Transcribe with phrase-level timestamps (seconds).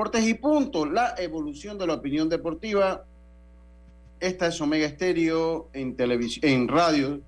[0.00, 3.04] Deportes y Punto, la evolución de la opinión deportiva.
[4.18, 7.20] Esta es Omega Estéreo en televisión, en radio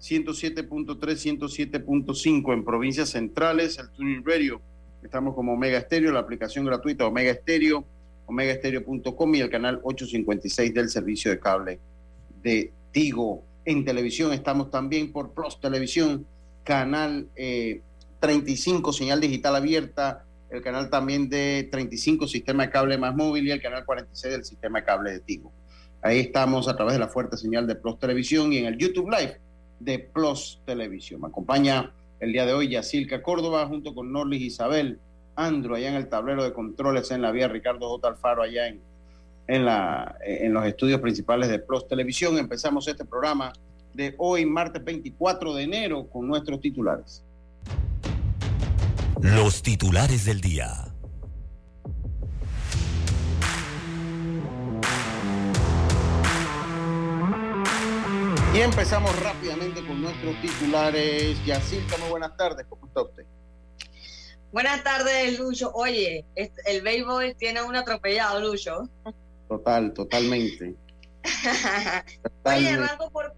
[0.00, 4.60] 107.3, 107.5 en provincias centrales, el Tuning Radio.
[5.02, 7.84] Estamos como Omega Estéreo, la aplicación gratuita Omega Estéreo,
[8.26, 11.80] omegaestereo.com y el canal 856 del servicio de cable
[12.40, 13.42] de Tigo.
[13.64, 16.24] En televisión estamos también por Plus Televisión,
[16.62, 17.80] canal eh,
[18.20, 23.50] 35, señal digital abierta, el canal también de 35, sistema de cable más móvil y
[23.50, 25.50] el canal 46 del sistema de cable de Tigo.
[26.02, 29.10] Ahí estamos a través de la fuerte señal de Plus Televisión y en el YouTube
[29.10, 29.40] Live
[29.80, 31.22] de Plus Televisión.
[31.22, 34.98] Me acompaña el día de hoy Yacilca Córdoba junto con Norlis Isabel
[35.36, 38.08] Andro allá en el tablero de controles en la vía Ricardo J.
[38.08, 38.80] Alfaro allá en,
[39.46, 42.36] en, la, en los estudios principales de Plus Televisión.
[42.36, 43.54] Empezamos este programa
[43.94, 47.24] de hoy, martes 24 de enero, con nuestros titulares.
[49.22, 50.92] Los titulares del día.
[58.52, 61.38] Y empezamos rápidamente con nuestros titulares.
[61.46, 62.66] Yacirca, muy buenas tardes.
[62.68, 63.24] ¿Cómo está usted?
[64.50, 65.70] Buenas tardes, Lucho.
[65.72, 68.88] Oye, el béisbol tiene un atropellado, Lucho.
[69.48, 70.74] Total, totalmente.
[72.42, 73.36] Oye, arranco, por,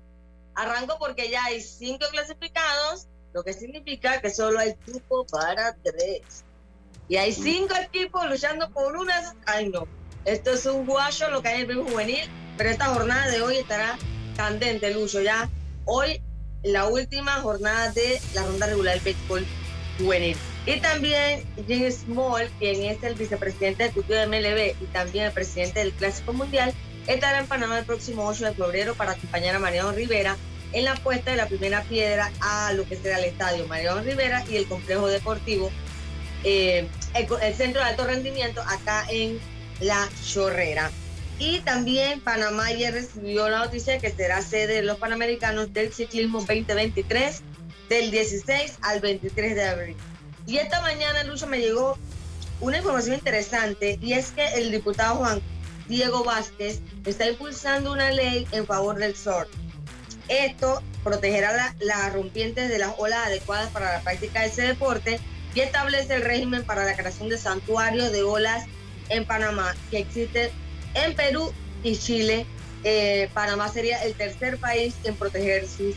[0.55, 6.45] arranco porque ya hay cinco clasificados, lo que significa que solo hay cupo para tres.
[7.09, 9.35] Y hay cinco equipos luchando por unas.
[9.45, 9.87] Ay, no.
[10.25, 13.43] Esto es un guacho lo que hay en el béisbol juvenil, pero esta jornada de
[13.43, 13.99] hoy estará
[14.37, 15.21] candente, Lucho.
[15.21, 15.51] Ya
[15.85, 16.23] hoy,
[16.63, 19.45] la última jornada de la ronda regular del béisbol
[19.99, 20.37] juvenil.
[20.65, 25.81] Y también Jim Small, quien es el vicepresidente ejecutivo de MLB y también el presidente
[25.81, 26.73] del Clásico Mundial,
[27.07, 30.39] estará en Panamá el próximo 8 de febrero para acompañar a Mariano Rivera
[30.75, 34.45] en la puesta de la primera piedra a lo que será el estadio Mariano Rivera
[34.51, 35.71] y el complejo deportivo,
[36.43, 39.39] eh, el, centro de alto rendimiento acá en
[39.81, 40.91] La Chorrera.
[41.39, 45.93] Y también Panamá ayer recibió la noticia de que será sede de los Panamericanos del
[45.93, 47.43] Ciclismo 2023
[47.89, 49.97] del 16 al 23 de abril.
[50.47, 51.97] Y esta mañana, Lucho, me llegó
[52.61, 55.41] una información interesante y es que el diputado Juan
[55.89, 59.49] Diego Vázquez está impulsando una ley en favor del surf.
[60.29, 65.21] Esto protegerá las rompientes de las olas adecuadas para la práctica de ese deporte
[65.55, 68.65] y establece el régimen para la creación de santuarios de olas
[69.11, 70.51] en Panamá, que existe
[70.95, 71.53] en Perú
[71.83, 72.47] y Chile.
[72.83, 75.95] Eh, Panamá sería el tercer país en proteger sus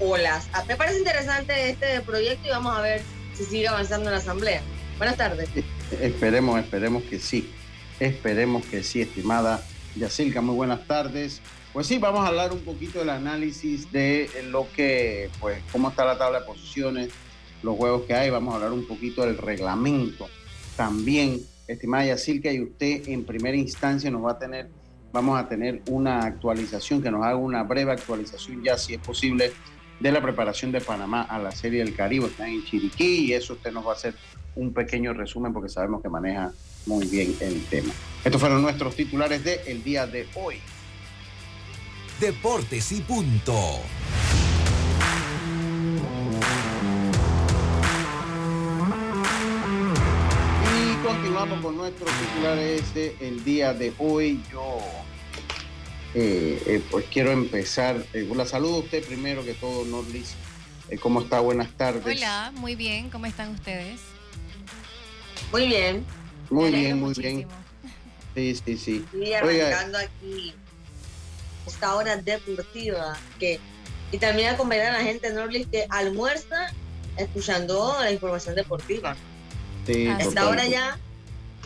[0.00, 0.48] olas.
[0.52, 3.02] Ah, me parece interesante este proyecto y vamos a ver
[3.34, 4.62] si sigue avanzando en la Asamblea.
[4.96, 5.48] Buenas tardes.
[6.00, 7.50] Esperemos, esperemos que sí.
[7.98, 9.62] Esperemos que sí, estimada
[9.96, 10.40] Yacilca.
[10.40, 11.40] Muy buenas tardes.
[11.72, 16.04] Pues sí, vamos a hablar un poquito del análisis de lo que, pues, cómo está
[16.04, 17.10] la tabla de posiciones,
[17.62, 18.30] los juegos que hay.
[18.30, 20.28] Vamos a hablar un poquito del reglamento
[20.76, 24.68] también, estimada Yacilca, y usted en primera instancia nos va a tener,
[25.12, 29.52] vamos a tener una actualización, que nos haga una breve actualización ya, si es posible,
[30.00, 32.26] de la preparación de Panamá a la Serie del Caribe.
[32.26, 34.14] Están en Chiriquí y eso usted nos va a hacer
[34.54, 36.52] un pequeño resumen porque sabemos que maneja
[36.86, 37.92] muy bien el tema.
[38.24, 40.56] Estos fueron nuestros titulares del el día de hoy.
[42.20, 43.78] Deportes y punto.
[50.74, 54.42] Y continuamos con nuestros titulares del el día de hoy.
[54.50, 54.80] Yo
[56.16, 58.04] eh, eh, pues quiero empezar.
[58.12, 60.34] Eh, la saludo a usted primero que todo, Norlis.
[61.00, 61.38] ¿Cómo está?
[61.38, 62.04] Buenas tardes.
[62.04, 63.10] Hola, muy bien.
[63.10, 64.00] ¿Cómo están ustedes?
[65.52, 66.04] Muy bien.
[66.50, 67.46] Muy bien, muy bien.
[68.34, 69.04] Sí, sí, sí.
[69.14, 70.52] Y arrancando aquí
[71.68, 73.60] esta hora deportiva que
[74.10, 76.72] y también acompañar a la gente Norlis que almuerza
[77.16, 79.16] escuchando la información deportiva.
[79.86, 80.98] Sí, a esta hora ya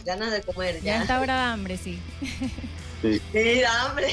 [0.04, 0.76] ganas de comer.
[0.76, 1.98] Ya, ya esta hora de hambre, sí.
[3.00, 3.20] Sí.
[3.32, 4.08] Sí, hambre.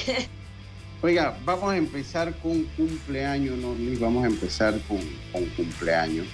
[1.02, 4.00] Oiga, vamos a empezar con cumpleaños, Norlis.
[4.00, 5.00] Vamos a empezar con,
[5.32, 6.28] con cumpleaños.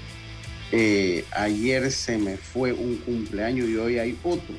[0.71, 4.57] Eh, ayer se me fue un cumpleaños y hoy hay otros.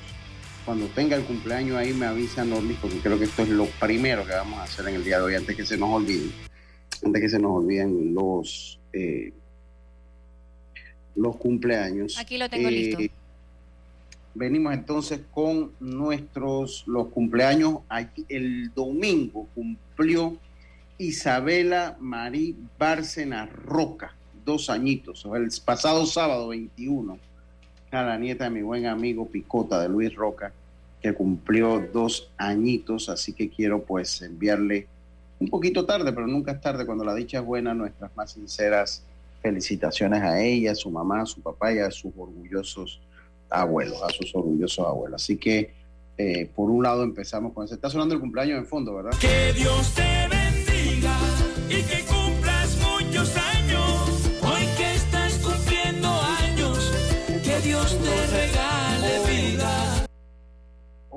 [0.67, 4.27] Cuando tenga el cumpleaños ahí me avisa Norlis porque creo que esto es lo primero
[4.27, 6.33] que vamos a hacer en el día de hoy antes que se nos olviden.
[7.05, 9.33] Antes que se nos olviden los, eh,
[11.15, 12.19] los cumpleaños.
[12.19, 13.15] Aquí lo tengo Eh, listo.
[14.35, 17.79] Venimos entonces con nuestros los cumpleaños.
[17.89, 20.37] Aquí, el domingo cumplió
[20.99, 27.19] Isabela Marí Bárcena Roca, dos añitos, el pasado sábado 21,
[27.91, 30.53] a la nieta de mi buen amigo Picota de Luis Roca,
[31.01, 34.87] que cumplió dos añitos, así que quiero pues enviarle
[35.39, 39.03] un poquito tarde, pero nunca es tarde cuando la dicha es buena, nuestras más sinceras
[39.43, 43.01] felicitaciones a ella, a su mamá, a su papá y a sus orgullosos
[43.51, 45.23] abuelos, a sus orgullosos abuelos.
[45.23, 45.73] Así que,
[46.19, 47.75] eh, por un lado, empezamos con eso.
[47.75, 49.13] Está sonando el cumpleaños en fondo, ¿verdad?
[49.55, 50.26] Dios te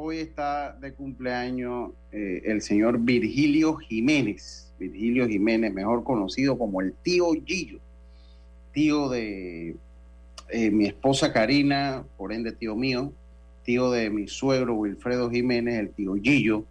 [0.10, 4.74] Hoy está de cumpleaños eh, el señor Virgilio Jiménez.
[4.80, 7.78] Virgilio Jiménez, mejor conocido como el tío Gillo,
[8.74, 9.76] tío de
[10.50, 13.14] eh, mi esposa Karina, por ende tío mío,
[13.64, 16.66] tío de mi suegro Wilfredo Jiménez, el tío Gillo,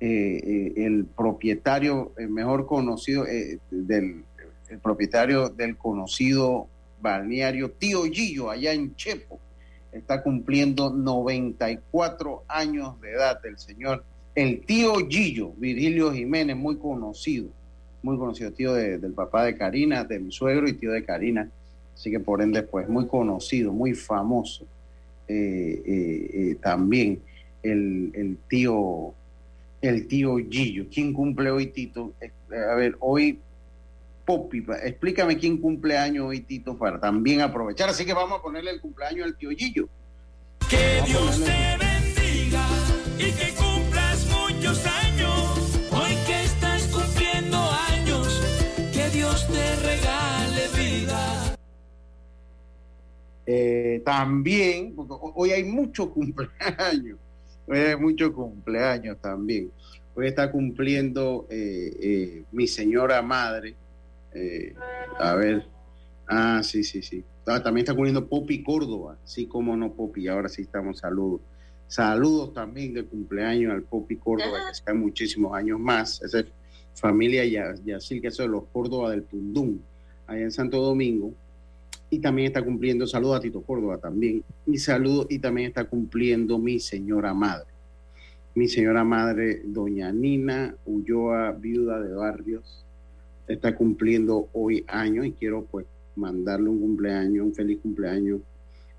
[0.00, 3.24] eh, el propietario, el mejor conocido
[3.70, 4.24] del
[4.68, 6.66] el propietario del conocido
[7.00, 9.38] balneario Tío Gillo, allá en Chepo.
[9.92, 14.04] Está cumpliendo 94 años de edad el señor,
[14.34, 17.48] el tío Gillo, Virgilio Jiménez, muy conocido,
[18.02, 21.50] muy conocido, tío de- del papá de Karina, de mi suegro y tío de Karina.
[21.94, 24.64] Así que por ende, pues muy conocido, muy famoso.
[25.28, 27.20] Eh, eh, eh, también
[27.62, 29.12] el, el tío,
[29.82, 30.86] el tío Gillo.
[30.92, 32.12] ¿Quién cumple hoy, Tito?
[32.70, 33.38] A ver, hoy
[34.30, 37.88] Popi, explícame quién cumple años hoy, Tito, para también aprovechar.
[37.88, 39.88] Así que vamos a ponerle el cumpleaños al tío Gillo.
[40.68, 42.64] Que Dios te bendiga
[43.18, 45.80] y que cumplas muchos años.
[45.90, 47.58] Hoy que estás cumpliendo
[47.90, 48.40] años,
[48.92, 51.56] que Dios te regale vida.
[53.46, 57.18] Eh, también, porque ho- hoy hay mucho cumpleaños,
[57.66, 59.72] hoy hay mucho cumpleaños también.
[60.14, 63.74] Hoy está cumpliendo eh, eh, mi señora madre.
[64.34, 64.74] Eh,
[65.18, 65.66] a ver,
[66.28, 67.24] ah, sí, sí, sí.
[67.46, 71.40] Ah, también está cumpliendo Popi Córdoba, sí, como no, Popi, ahora sí estamos saludos.
[71.88, 76.22] Saludos también de cumpleaños al Popi Córdoba, que sean muchísimos años más.
[76.22, 76.46] Esa es
[76.94, 79.82] familia Ya- Yacil, que eso de los Córdoba del Tundún,
[80.28, 81.32] allá en Santo Domingo.
[82.08, 86.58] Y también está cumpliendo, saludo a Tito Córdoba también, y saludo, y también está cumpliendo
[86.58, 87.66] mi señora madre,
[88.54, 92.84] mi señora madre, doña Nina Ulloa, viuda de Barrios,
[93.52, 95.86] está cumpliendo hoy años y quiero pues
[96.16, 98.40] mandarle un cumpleaños, un feliz cumpleaños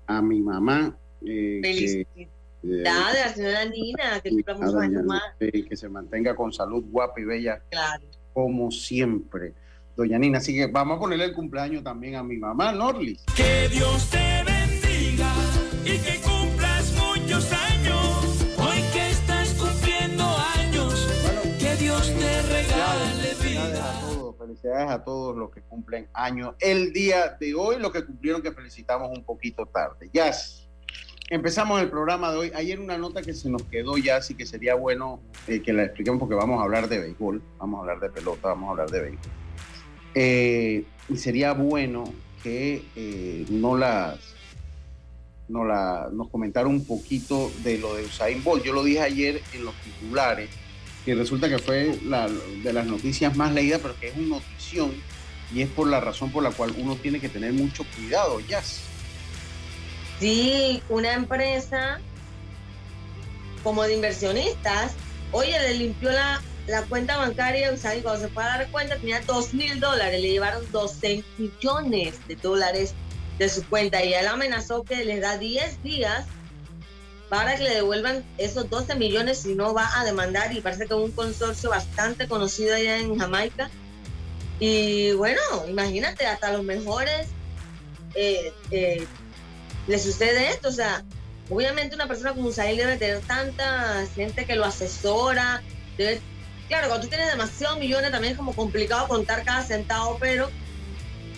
[0.06, 2.26] a mi mamá, eh, Felicidades
[2.64, 5.22] eh, señora Nina, que cumpla muchos años más.
[5.38, 8.04] Que se mantenga con salud guapa y bella Claro.
[8.32, 9.54] como siempre.
[9.96, 13.22] Doña Nina, así que vamos a ponerle el cumpleaños también a mi mamá, Norlis.
[13.36, 15.32] Que Dios te bendiga
[15.84, 16.31] y que
[24.42, 26.54] felicidades a todos los que cumplen años.
[26.60, 30.10] El día de hoy, los que cumplieron que felicitamos un poquito tarde.
[30.12, 30.32] Ya
[31.30, 32.52] empezamos el programa de hoy.
[32.54, 35.84] Ayer una nota que se nos quedó ya, así que sería bueno eh, que la
[35.84, 38.90] expliquemos porque vamos a hablar de béisbol, vamos a hablar de pelota, vamos a hablar
[38.90, 39.32] de béisbol.
[40.14, 42.04] Eh, y sería bueno
[42.42, 44.18] que eh, no las
[45.48, 48.64] no la, nos comentara un poquito de lo de Usain Bolt.
[48.64, 50.48] Yo lo dije ayer en los titulares,
[51.04, 54.92] que resulta que fue la, de las noticias más leídas, pero que es una notición
[55.54, 58.80] y es por la razón por la cual uno tiene que tener mucho cuidado, Jazz.
[60.20, 62.00] Sí, una empresa
[63.62, 64.92] como de inversionistas,
[65.30, 68.70] oye, le limpió la, la cuenta bancaria, o sea, y cuando se fue a dar
[68.70, 72.94] cuenta tenía dos mil dólares, le llevaron 12 millones de dólares
[73.38, 76.26] de su cuenta y él amenazó que les da 10 días
[77.32, 80.92] para que le devuelvan esos 12 millones si no va a demandar y parece que
[80.92, 83.70] es un consorcio bastante conocido allá en Jamaica.
[84.60, 87.28] Y bueno, imagínate, hasta los mejores
[88.14, 89.06] eh, eh,
[89.86, 91.04] le sucede esto, o sea,
[91.48, 95.62] obviamente una persona como Usain debe tener tanta gente que lo asesora,
[95.96, 96.20] debe-
[96.68, 100.50] claro, cuando tú tienes demasiados millones también es como complicado contar cada centavo, pero,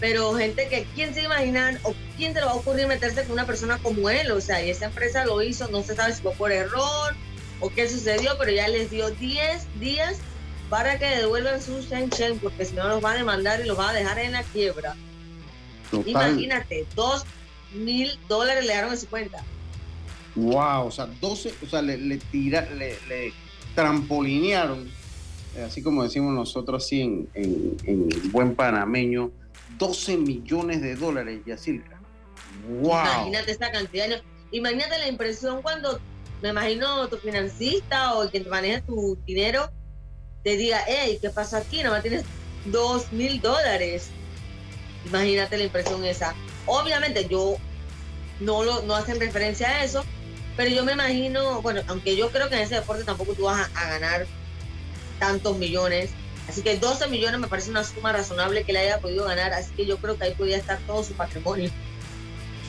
[0.00, 3.32] pero gente que, ¿quién se imaginar o quién se le va a ocurrir meterse con
[3.32, 4.30] una persona como él?
[4.32, 7.14] O sea, y esa empresa lo hizo, no se sabe si fue por error
[7.60, 10.18] o qué sucedió, pero ya les dio 10 días
[10.68, 13.78] para que devuelvan su Shen Shen, porque si no los va a demandar y los
[13.78, 14.96] va a dejar en la quiebra.
[15.90, 16.08] Total.
[16.08, 17.24] Imagínate, dos
[17.74, 19.44] mil dólares le dieron en su cuenta.
[20.34, 23.32] Wow, o sea, 12, o sea, le, le tira, le, le
[23.74, 24.88] trampolinearon,
[25.56, 29.30] eh, así como decimos nosotros así en, en, en buen panameño,
[29.78, 32.00] 12 millones de dólares, Yacirca.
[32.68, 32.92] Wow.
[32.92, 34.22] Imagínate esa cantidad.
[34.50, 36.00] Imagínate la impresión cuando,
[36.42, 39.70] me imagino, tu financista o el que maneja tu dinero
[40.42, 41.82] te diga, hey, ¿qué pasa aquí?
[41.82, 42.24] Nomás tienes
[42.66, 44.10] dos mil dólares.
[45.06, 46.34] Imagínate la impresión esa.
[46.66, 47.56] Obviamente yo
[48.40, 50.04] no lo no hacen referencia a eso,
[50.56, 53.70] pero yo me imagino, bueno, aunque yo creo que en ese deporte tampoco tú vas
[53.74, 54.26] a ganar
[55.18, 56.10] tantos millones.
[56.48, 59.72] Así que 12 millones me parece una suma razonable que le haya podido ganar, así
[59.74, 61.70] que yo creo que ahí podía estar todo su patrimonio.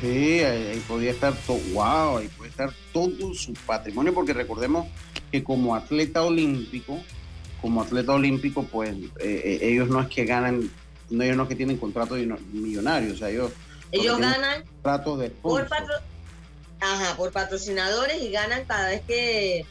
[0.02, 4.88] Sí, ahí, podía estar todo, wow, ahí puede estar todo su patrimonio, porque recordemos
[5.32, 7.02] que como atleta olímpico,
[7.62, 10.70] como atleta olímpico, pues eh, eh, ellos no es que ganan,
[11.10, 13.52] no, ellos no es que tienen contratos de millonarios, o sea, ellos,
[13.92, 16.02] Ellos ganan contratos de por, patro-
[16.82, 19.66] Ajá, por patrocinadores y ganan cada vez que,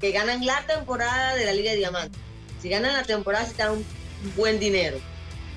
[0.00, 2.18] que ganan la temporada de la Liga de Diamante.
[2.60, 3.78] Si ganan la temporada, se te dan un,
[4.24, 4.98] un buen dinero.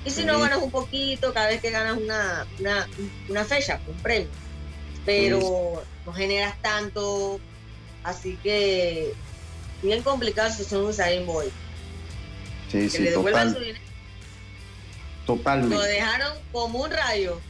[0.04, 2.88] Y si no ganas un poquito, cada vez que ganas una, una,
[3.28, 4.28] una fecha, un premio.
[5.04, 7.40] Pero no generas tanto,
[8.02, 9.12] así que
[9.82, 11.50] bien complicado si son Usain Bolt.
[12.70, 13.78] Sí, Que sí, le total, su dinero.
[15.26, 17.40] Lo totalmente, dejaron como un rayo.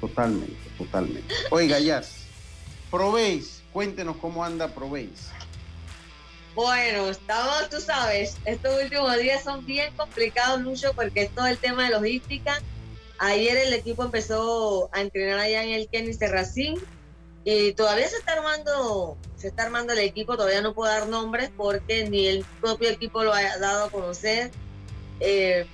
[0.00, 1.34] totalmente, totalmente.
[1.50, 2.24] Oiga, Jazz,
[2.90, 5.30] probéis, cuéntenos cómo anda probéis.
[6.58, 11.56] Bueno, estamos, tú sabes, estos últimos días son bien complicados, Lucho, porque es todo el
[11.56, 12.60] tema de logística.
[13.20, 16.74] Ayer el equipo empezó a entrenar allá en el Kenny Serracín
[17.44, 21.52] y todavía se está armando, se está armando el equipo, todavía no puedo dar nombres
[21.56, 24.50] porque ni el propio equipo lo ha dado a conocer.
[25.20, 25.64] Eh,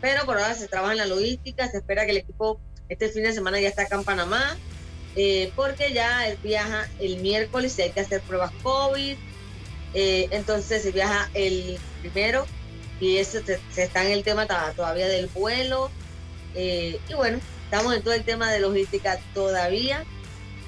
[0.00, 3.22] pero por ahora se trabaja en la logística, se espera que el equipo este fin
[3.22, 4.56] de semana ya está acá en Panamá,
[5.14, 9.16] eh, porque ya él viaja el miércoles y hay que hacer pruebas COVID.
[9.94, 12.46] Eh, entonces se viaja el primero
[13.00, 15.90] y eso se, está en el tema todavía del vuelo.
[16.54, 20.04] Eh, y bueno, estamos en todo el tema de logística todavía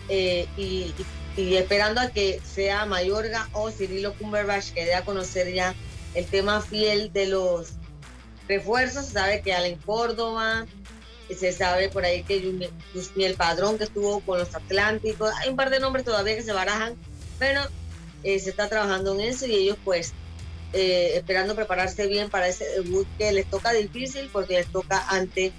[0.09, 0.95] eh, y,
[1.37, 5.75] esperando a que sea Mayorga o Cirilo Cumberbatch que dé a conocer ya
[6.15, 7.73] el tema fiel de los
[8.49, 9.07] refuerzos.
[9.07, 10.67] Se sabe que Allen Córdoba,
[11.37, 15.33] se sabe por ahí que Yusniel Padrón que estuvo con los Atlánticos.
[15.41, 16.95] Hay un par de nombres todavía que se barajan,
[17.39, 17.63] pero
[18.25, 20.13] eh, se está trabajando en eso y ellos pues
[20.73, 25.53] eh, esperando prepararse bien para ese debut que les toca difícil porque les toca ante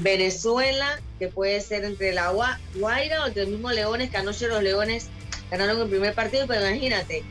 [0.00, 4.48] Venezuela, que puede ser entre la Gua- Guaira o entre el mismo Leones, que anoche
[4.48, 5.06] los Leones
[5.50, 7.22] ganaron el primer partido, pero imagínate,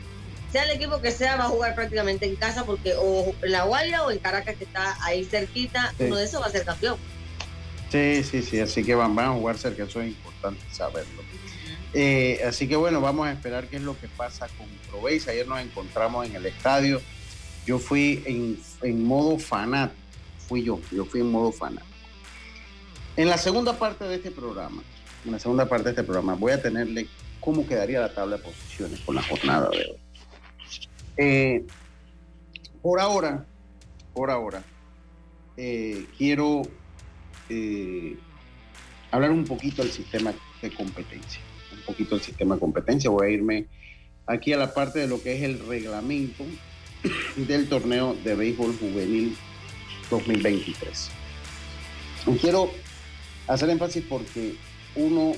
[0.52, 3.66] sea el equipo que sea, va a jugar prácticamente en casa porque o en la
[3.66, 6.06] Guaira o en Caracas que está ahí cerquita, Sí.
[6.06, 6.98] uno de esos va a ser campeón.
[7.92, 11.24] Sí, sí, sí, así que van, van a jugar cerca, eso es importante saberlo.
[11.98, 15.30] Eh, así que bueno, vamos a esperar qué es lo que pasa con Proveis.
[15.30, 17.02] Ayer nos encontramos en el estadio.
[17.66, 19.98] Yo fui en, modo fanático,
[20.46, 21.88] fui yo, yo fui en modo fanático.
[23.16, 24.84] En la segunda parte de este programa,
[25.24, 27.08] en la segunda parte de este programa, voy a tenerle
[27.40, 30.00] cómo quedaría la tabla de posiciones con la jornada de hoy.
[31.16, 31.66] Eh,
[32.82, 33.46] por ahora,
[34.14, 34.62] por ahora,
[35.56, 36.64] eh, quiero
[39.12, 41.40] hablar un poquito del sistema de competencia.
[41.86, 43.10] Poquito del sistema de competencia.
[43.10, 43.66] Voy a irme
[44.26, 46.44] aquí a la parte de lo que es el reglamento
[47.36, 49.36] del torneo de béisbol juvenil
[50.10, 51.10] 2023.
[52.28, 52.72] Y quiero
[53.48, 54.56] hacer énfasis porque
[54.96, 55.34] uno,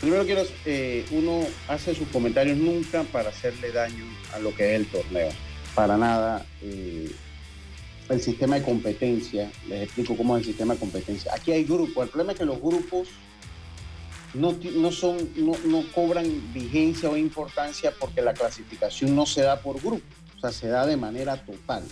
[0.00, 4.04] primero quiero, eh, uno hace sus comentarios nunca para hacerle daño
[4.34, 5.30] a lo que es el torneo.
[5.74, 6.46] Para nada.
[6.62, 7.10] eh,
[8.08, 9.50] el sistema de competencia.
[9.68, 11.32] Les explico cómo es el sistema de competencia.
[11.34, 12.04] Aquí hay grupos.
[12.04, 13.08] El problema es que los grupos
[14.36, 20.04] no, son, no, cobran vigencia o importancia porque la clasificación no se da por grupo,
[20.36, 21.82] o sea, se da de manera total.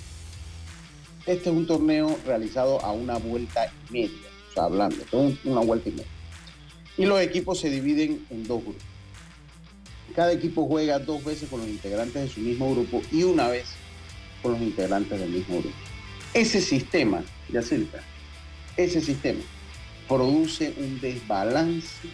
[1.26, 4.96] Este es un torneo realizado a una vuelta y media, o sea, hablando,
[5.44, 6.06] una vuelta y media.
[6.96, 8.82] Y los equipos se dividen en dos grupos.
[10.14, 13.66] Cada equipo juega dos veces con los integrantes de su mismo grupo y una vez
[14.42, 15.76] con los integrantes del mismo grupo.
[16.34, 18.02] Ese sistema, Yacirca,
[18.76, 19.40] ese sistema
[20.08, 22.08] produce un desbalance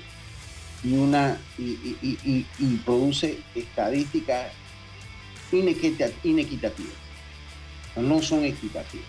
[0.83, 2.45] y una y,
[2.85, 4.53] produce estadísticas
[5.53, 6.95] inequita- inequitativas.
[7.97, 9.07] No son equitativas.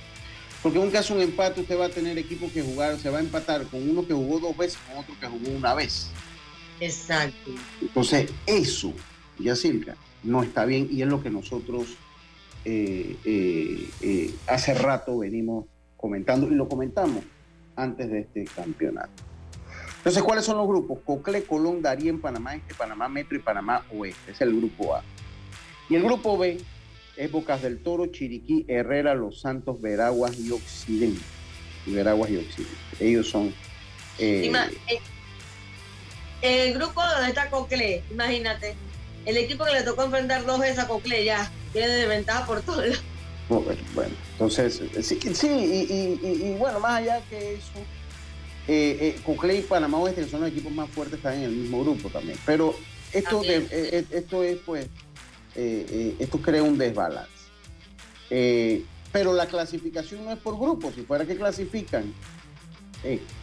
[0.62, 3.18] Porque en un caso un empate usted va a tener equipos que jugar, se va
[3.18, 6.10] a empatar con uno que jugó dos veces, con otro que jugó una vez.
[6.80, 7.52] Exacto.
[7.82, 8.94] Entonces, eso,
[9.40, 11.96] Yacirca, no está bien y es lo que nosotros
[12.66, 15.66] eh, eh, eh, hace rato venimos
[15.98, 17.24] comentando y lo comentamos
[17.76, 19.24] antes de este campeonato.
[20.02, 21.00] Entonces, ¿cuáles son los grupos?
[21.06, 24.32] Cocle, Colón, Darién, Panamá Este, Panamá Metro y Panamá Oeste.
[24.32, 25.04] Es el grupo A.
[25.90, 26.58] Y el grupo B
[27.18, 31.22] es Bocas del Toro, Chiriquí, Herrera, Los Santos, Veraguas y Occidente.
[31.86, 32.76] Veraguas y Occidente.
[33.00, 33.54] Ellos son...
[34.18, 35.00] eh, Ima- eh,
[36.42, 38.74] el grupo donde está Cocle, imagínate,
[39.28, 42.86] el equipo que le tocó enfrentar dos veces a Cocle ya tiene desventaja por todos
[42.88, 43.04] lados.
[43.50, 47.74] Bueno, bueno, entonces, eh, sí, sí y, y- y- y bueno, más allá que eso,
[48.68, 51.84] eh, eh, y Panamá Oeste, que son los equipos más fuertes, están en el mismo
[51.84, 52.38] grupo también.
[52.46, 52.76] Pero
[53.12, 53.68] esto, También.
[53.68, 54.88] de- eh, eh, esto es, pues,
[55.56, 57.32] eh, esto crea un desbalance.
[59.12, 62.14] Pero la clasificación no es por grupos, si fuera que clasifican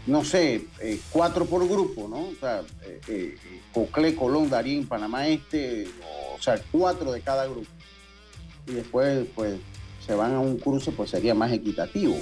[0.06, 0.66] no sé,
[1.10, 2.28] cuatro por grupo, ¿no?
[2.28, 2.62] O sea,
[3.72, 5.88] Coclé, Colón, Darín, Panamá Este,
[6.38, 7.66] o sea, cuatro de cada grupo.
[8.68, 9.58] Y después, pues,
[10.06, 12.16] se van a un cruce, pues sería más equitativo.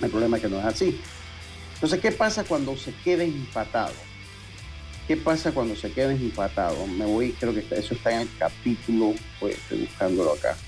[0.00, 1.00] El problema es que no es así.
[1.80, 3.94] Entonces, ¿qué pasa cuando se queda empatado?
[5.08, 6.86] ¿Qué pasa cuando se queda empatado?
[6.86, 10.58] Me voy, creo que eso está en el capítulo, pues estoy buscándolo acá.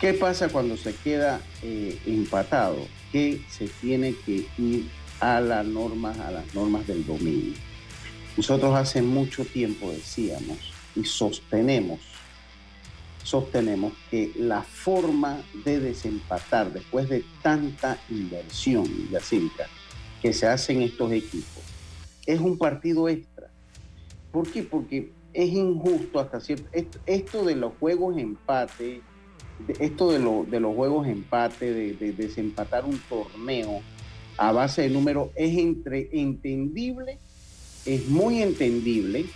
[0.00, 2.78] ¿Qué pasa cuando se queda eh, empatado?
[3.10, 7.54] Que se tiene que ir a las normas, a las normas del dominio.
[8.36, 10.58] Nosotros hace mucho tiempo decíamos
[10.94, 11.98] y sostenemos,
[13.24, 19.66] sostenemos que la forma de desempatar después de tanta inversión, Yacinta,
[20.20, 21.62] que se hace en estos equipos,
[22.26, 23.48] es un partido extra.
[24.32, 24.62] ¿Por qué?
[24.62, 26.68] Porque es injusto hasta cierto...
[27.06, 29.00] Esto, de los juegos empate,
[29.78, 33.80] esto de, lo- de los juegos empate, de, de desempatar un torneo
[34.36, 37.18] a base de números, es entre, entendible,
[37.84, 39.26] es muy entendible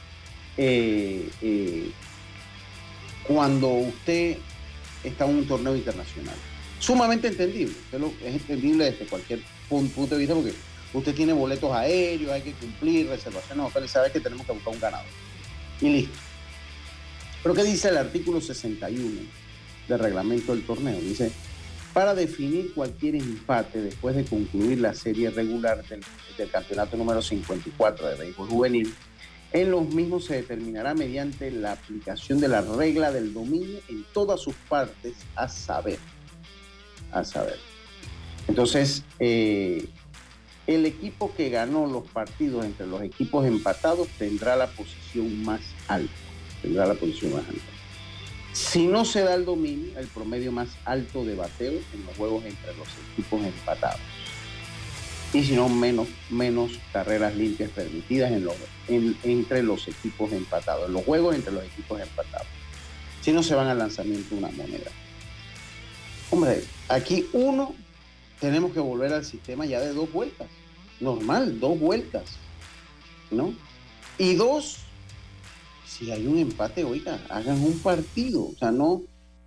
[0.57, 1.91] eh, eh,
[3.27, 4.39] cuando usted
[5.03, 6.37] está en un torneo internacional.
[6.79, 7.75] Sumamente entendible,
[8.25, 10.53] es entendible desde cualquier pun- punto de vista porque
[10.95, 14.81] usted tiene boletos aéreos, hay que cumplir reservaciones hoteles, sabe que tenemos que buscar un
[14.81, 15.07] ganador.
[15.81, 16.19] Y listo.
[17.43, 19.21] Pero ¿qué dice el artículo 61
[19.89, 20.99] del reglamento del torneo?
[21.01, 21.31] Dice,
[21.93, 28.17] para definir cualquier empate después de concluir la serie regular del, campeonato número 54 de
[28.17, 28.95] béisbol juvenil,
[29.53, 34.41] en los mismos se determinará mediante la aplicación de la regla del dominio en todas
[34.41, 35.99] sus partes, a saber,
[37.13, 37.59] a saber.
[38.49, 39.87] Entonces, eh,
[40.67, 46.15] el equipo que ganó los partidos entre los equipos empatados tendrá la posición más alta,
[46.63, 47.63] tendrá la posición más alta.
[48.53, 52.45] Si no se da el dominio, el promedio más alto de bateo en los juegos
[52.45, 54.01] entre los equipos empatados.
[55.33, 58.31] Y si no, menos, menos carreras limpias permitidas
[59.25, 62.47] entre los equipos empatados, en los juegos entre los equipos empatados.
[63.21, 64.93] Si no, se van al lanzamiento una moneda.
[66.31, 67.75] Hombre, aquí uno,
[68.41, 70.49] tenemos que volver al sistema ya de dos vueltas.
[71.01, 72.25] Normal, dos vueltas.
[73.31, 73.55] ¿No?
[74.19, 74.79] Y dos,
[75.87, 78.45] si hay un empate, oiga, hagan un partido.
[78.45, 79.03] O sea, no,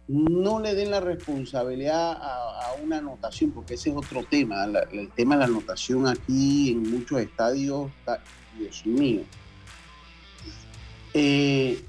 [0.08, 4.65] no le den la responsabilidad a, una anotación, porque ese es otro tema.
[4.91, 8.21] El tema de la anotación aquí en muchos estadios, está-
[8.58, 9.21] Dios mío.
[11.13, 11.84] Eh,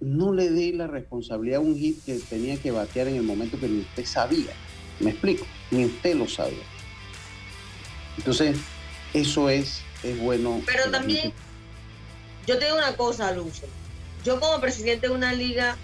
[0.00, 3.58] no le dé la responsabilidad a un hit que tenía que batear en el momento
[3.58, 4.52] que ni usted sabía.
[5.00, 6.64] Me explico, ni usted lo sabía.
[8.16, 8.56] Entonces,
[9.12, 10.62] eso es, es bueno.
[10.66, 11.32] Pero también,
[12.46, 13.66] yo te digo una cosa, Lucho.
[14.24, 15.76] Yo como presidente de una liga,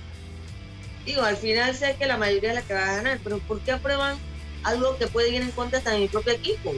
[1.05, 3.61] digo, al final sé que la mayoría es la que va a ganar, pero ¿por
[3.61, 4.17] qué aprueban
[4.65, 6.73] algo que puede ir en contra hasta de mi propio equipo?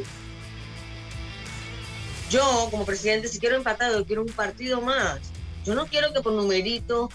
[2.30, 5.20] Yo, como presidente, si quiero empatar, yo quiero un partido más.
[5.64, 7.08] Yo no quiero que por numerito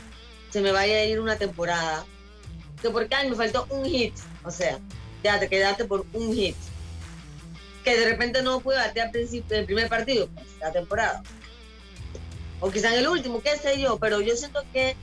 [0.49, 2.05] se me vaya a ir una temporada.
[2.81, 4.13] Que porque ay, me faltó un hit.
[4.43, 4.79] O sea,
[5.23, 6.55] ya te quedaste por un hit.
[7.83, 11.23] Que de repente no pude batear al principio del primer partido, pues, la temporada.
[12.59, 13.97] O quizá en el último, qué sé yo.
[13.97, 14.95] Pero yo siento que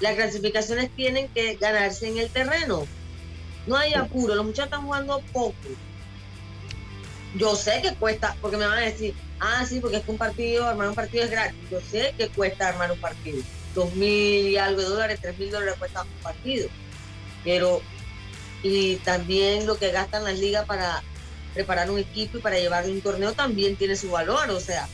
[0.00, 2.86] las clasificaciones tienen que ganarse en el terreno.
[3.66, 5.54] No hay apuro, los muchachos están jugando poco.
[7.36, 10.18] Yo sé que cuesta, porque me van a decir, ah, sí, porque es que un
[10.18, 11.58] partido, armar un partido es gratis.
[11.70, 13.42] Yo sé que cuesta armar un partido.
[13.74, 16.68] Dos mil y algo de dólares, tres mil dólares cuesta un partido.
[17.44, 17.82] Pero,
[18.62, 21.02] y también lo que gastan las ligas para
[21.54, 24.88] preparar un equipo y para llevarle un torneo también tiene su valor, o sea.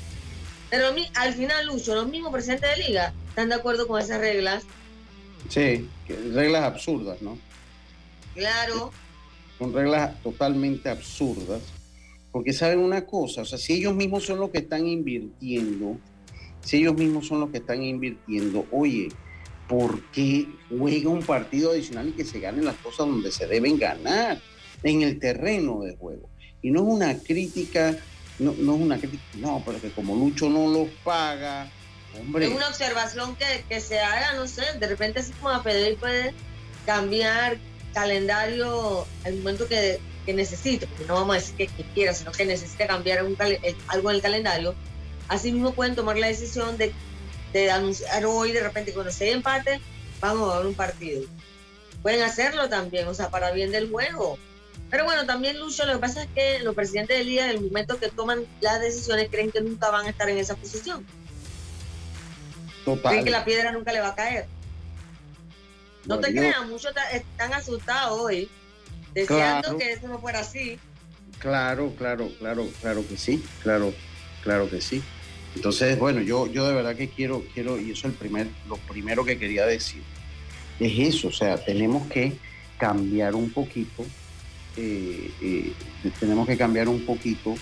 [0.71, 4.01] Pero a mí, al final, Lucho, los mismos presidentes de liga están de acuerdo con
[4.01, 4.65] esas reglas.
[5.49, 5.89] Sí,
[6.33, 7.39] reglas absurdas, ¿no?
[8.35, 8.91] Claro,
[9.59, 11.61] Son reglas totalmente absurdas.
[12.33, 15.97] Porque saben una cosa, o sea, si ellos mismos son los que están invirtiendo,
[16.63, 19.09] si ellos mismos son los que están invirtiendo, oye,
[19.67, 23.79] ¿por qué juega un partido adicional y que se ganen las cosas donde se deben
[23.79, 24.43] ganar?
[24.83, 26.29] En el terreno de juego.
[26.61, 27.97] Y no es una crítica,
[28.39, 31.71] no, no es una crítica, no, pero que como Lucho no los paga,
[32.21, 32.47] hombre.
[32.47, 36.01] es una observación que, que se haga, no sé, de repente así como a Federico
[36.01, 36.35] puede
[36.85, 37.59] cambiar
[37.95, 42.45] calendario al momento que, que necesite, porque no vamos a decir que, quiera, sino que
[42.45, 44.75] necesite cambiar un el- algo en el calendario,
[45.29, 46.93] así mismo pueden tomar la decisión de,
[47.59, 49.81] de anunciar hoy de repente cuando se empate,
[50.21, 51.23] vamos a ver un partido.
[52.03, 54.39] Pueden hacerlo también, o sea, para bien del juego.
[54.91, 57.61] Pero bueno, también Lucho, lo que pasa es que los presidentes del día, en el
[57.63, 61.07] momento que toman las decisiones, creen que nunca van a estar en esa posición.
[62.85, 63.13] Total.
[63.13, 64.47] Creen que la piedra nunca le va a caer.
[66.07, 68.51] No te Bueno, creas, muchos están asustados hoy,
[69.15, 69.79] deseando Claro.
[69.79, 70.79] que eso no fuera así.
[71.39, 73.95] Claro, claro, claro, claro que sí, claro,
[74.43, 75.03] claro que sí.
[75.55, 78.77] Entonces, bueno, yo, yo de verdad que quiero, quiero, y eso es el primer, lo
[78.77, 80.03] primero que quería decir,
[80.81, 82.33] es eso, o sea, tenemos que
[82.79, 84.05] cambiar un poquito,
[84.77, 85.73] eh, eh,
[86.19, 87.55] tenemos que cambiar un poquito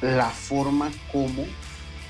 [0.00, 1.44] la forma como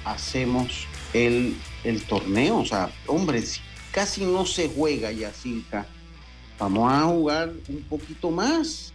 [0.04, 2.58] hacemos el, el torneo.
[2.58, 3.60] O sea, hombre, si
[3.92, 5.32] casi no se juega ya
[6.58, 8.92] vamos a jugar un poquito más.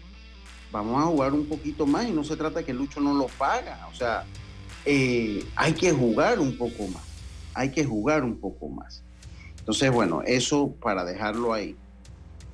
[0.71, 3.87] Vamos a jugar un poquito más y no se trata que Lucho no lo paga.
[3.91, 4.25] O sea,
[4.85, 7.03] eh, hay que jugar un poco más.
[7.53, 9.03] Hay que jugar un poco más.
[9.59, 11.75] Entonces, bueno, eso para dejarlo ahí.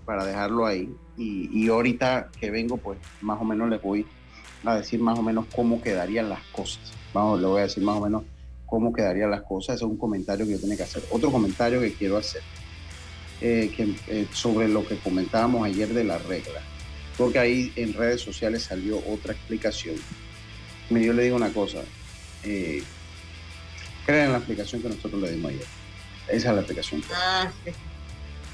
[0.06, 0.94] Para dejarlo ahí.
[1.18, 4.06] Y, y ahorita que vengo, pues más o menos les voy
[4.65, 6.80] a decir más o menos cómo quedarían las cosas.
[7.13, 8.24] Vamos, le voy a decir más o menos
[8.65, 9.78] cómo quedarían las cosas.
[9.78, 11.04] Es un comentario que yo tengo que hacer.
[11.12, 12.42] Otro comentario que quiero hacer
[13.42, 13.72] eh,
[14.08, 16.62] eh, sobre lo que comentábamos ayer de la regla.
[17.18, 19.96] Porque ahí en redes sociales salió otra explicación.
[20.89, 21.80] Yo le digo una cosa.
[22.43, 22.84] Eh,
[24.06, 25.65] crean la explicación que nosotros le dimos ayer.
[26.28, 27.04] Esa es la explicación.
[27.13, 27.71] Ah, sí.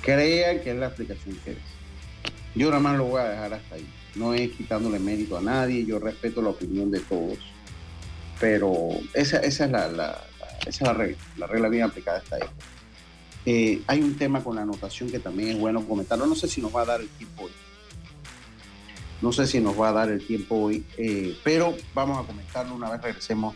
[0.02, 1.58] Crean que es la explicación que es.
[2.56, 3.86] Yo nada más lo voy a dejar hasta ahí.
[4.15, 5.86] No es quitándole mérito a nadie.
[5.86, 7.38] Yo respeto la opinión de todos
[8.38, 10.21] pero esa, esa es, la, la-
[10.65, 12.41] esa es la regla, la regla bien aplicada está ahí.
[13.45, 16.60] Eh, hay un tema con la anotación que también es bueno comentarlo, no sé si
[16.62, 17.52] nos va a dar el tiempo hoy,
[19.21, 22.76] no sé si nos va a dar el tiempo hoy, eh, pero vamos a comentarlo
[22.76, 23.56] una vez regresemos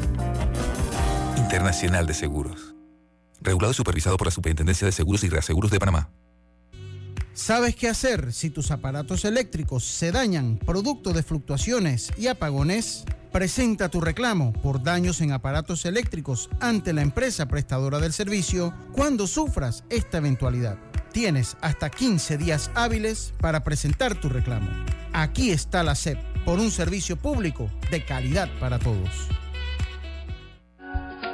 [1.51, 2.75] Internacional de Seguros.
[3.41, 6.09] Regulado y supervisado por la Superintendencia de Seguros y Reaseguros de Panamá.
[7.33, 13.03] ¿Sabes qué hacer si tus aparatos eléctricos se dañan producto de fluctuaciones y apagones?
[13.33, 19.27] Presenta tu reclamo por daños en aparatos eléctricos ante la empresa prestadora del servicio cuando
[19.27, 20.77] sufras esta eventualidad.
[21.11, 24.69] Tienes hasta 15 días hábiles para presentar tu reclamo.
[25.11, 29.27] Aquí está la SEP por un servicio público de calidad para todos.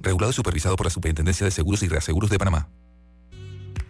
[0.00, 2.68] Regulado y supervisado por la Superintendencia de Seguros y Reaseguros de Panamá.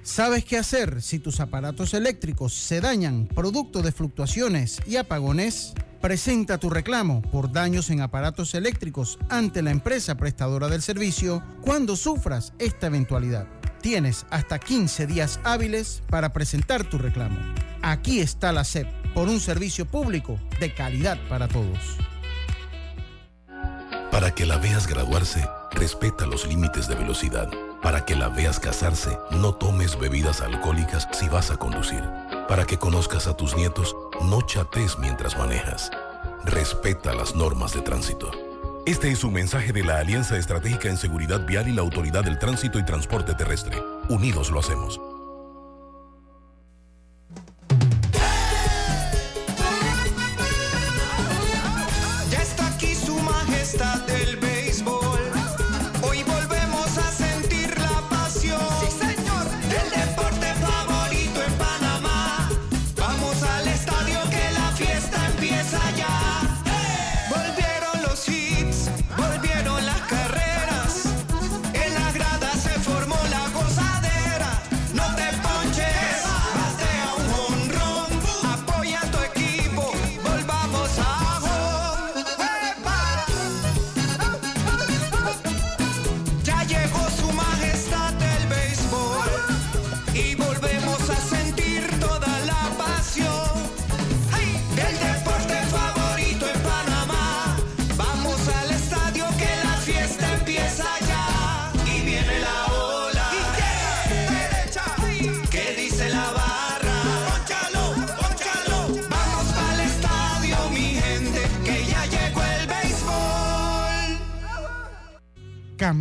[0.03, 5.75] ¿Sabes qué hacer si tus aparatos eléctricos se dañan producto de fluctuaciones y apagones?
[6.01, 11.95] Presenta tu reclamo por daños en aparatos eléctricos ante la empresa prestadora del servicio cuando
[11.97, 13.47] sufras esta eventualidad.
[13.83, 17.39] Tienes hasta 15 días hábiles para presentar tu reclamo.
[17.83, 21.99] Aquí está la SEP por un servicio público de calidad para todos.
[24.11, 27.49] Para que la veas graduarse, respeta los límites de velocidad.
[27.83, 32.03] Para que la veas casarse, no tomes bebidas alcohólicas si vas a conducir.
[32.49, 35.91] Para que conozcas a tus nietos, no chates mientras manejas.
[36.45, 38.31] Respeta las normas de tránsito.
[38.87, 42.39] Este es un mensaje de la Alianza Estratégica en Seguridad Vial y la Autoridad del
[42.39, 43.77] Tránsito y Transporte Terrestre.
[44.09, 45.01] Unidos lo hacemos.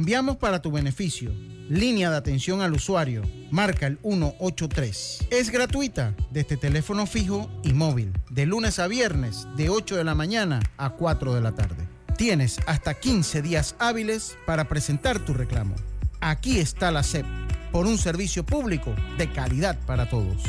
[0.10, 1.32] Cambiamos para tu beneficio.
[1.70, 3.22] Línea de atención al usuario.
[3.52, 5.28] Marca el 183.
[5.30, 8.12] Es gratuita desde teléfono fijo y móvil.
[8.32, 11.88] De lunes a viernes, de 8 de la mañana a 4 de la tarde.
[12.18, 15.76] Tienes hasta 15 días hábiles para presentar tu reclamo.
[16.22, 17.28] Aquí está la SEP,
[17.72, 20.42] por un servicio público de calidad para todos.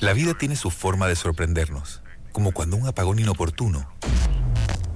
[0.00, 3.88] La vida tiene su forma de sorprendernos, como cuando un apagón inoportuno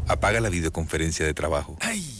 [0.08, 1.76] apaga la videoconferencia de trabajo.
[1.80, 2.19] ¡Ay!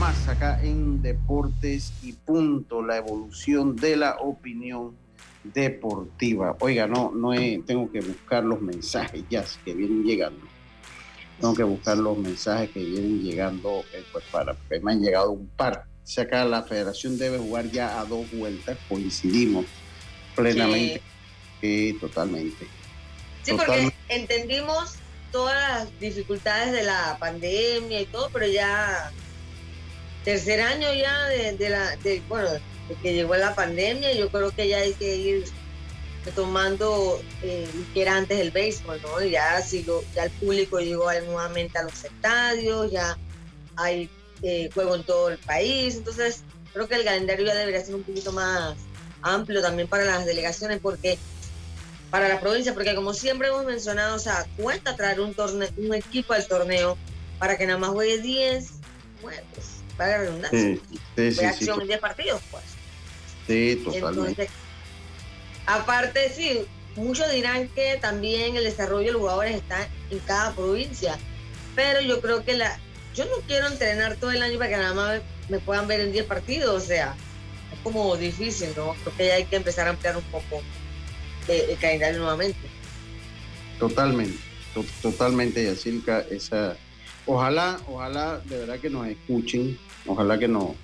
[0.00, 4.96] Más acá en Deportes y Punto, la evolución de la opinión
[5.44, 6.56] deportiva.
[6.60, 10.40] Oiga, no, no he- tengo que buscar los mensajes ya que vienen llegando.
[11.38, 15.46] Tengo que buscar los mensajes que vienen llegando, eh, pues para, me han llegado un
[15.48, 15.84] par.
[16.02, 19.66] O sea, acá la federación debe jugar ya a dos vueltas, coincidimos
[20.34, 21.02] plenamente.
[21.60, 22.66] Sí, totalmente.
[23.42, 23.96] Sí, porque Totalmente.
[24.08, 24.94] entendimos
[25.30, 29.12] todas las dificultades de la pandemia y todo, pero ya
[30.24, 34.68] tercer año ya de, la, de, bueno, de que llegó la pandemia, yo creo que
[34.68, 35.44] ya hay que ir
[36.24, 39.22] retomando eh, que era antes el béisbol, ¿no?
[39.22, 43.16] Ya, si ya el público llegó nuevamente a los estadios, ya
[43.76, 44.10] hay
[44.42, 48.02] eh, juego en todo el país, entonces creo que el calendario ya debería ser un
[48.02, 48.76] poquito más
[49.22, 51.18] amplio también para las delegaciones, porque
[52.10, 55.94] para la provincia, porque como siempre hemos mencionado, o sea, cuesta traer un, torneo, un
[55.94, 56.98] equipo al torneo
[57.38, 58.70] para que nada más juegue 10,
[59.22, 60.78] bueno, pues, para la redundancia,
[61.14, 62.64] Sí, acción en 10 partidos, pues.
[63.46, 64.30] sí, totalmente.
[64.30, 64.48] Entonces,
[65.66, 66.62] aparte, sí,
[66.96, 71.18] muchos dirán que también el desarrollo de los jugadores está en cada provincia,
[71.76, 72.78] pero yo creo que la,
[73.14, 76.12] yo no quiero entrenar todo el año para que nada más me puedan ver en
[76.12, 77.14] 10 partidos, o sea,
[77.70, 78.94] es como difícil, ¿no?
[79.02, 80.62] Creo que ya hay que empezar a ampliar un poco
[81.46, 82.58] el calendario nuevamente.
[83.78, 84.38] Totalmente,
[84.72, 86.74] to- totalmente, Yacirca, esa
[87.26, 90.74] ojalá, ojalá de verdad que nos escuchen, ojalá que nos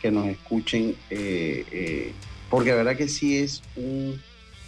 [0.00, 2.12] que nos escuchen, eh, eh,
[2.50, 4.20] porque de verdad que sí es un,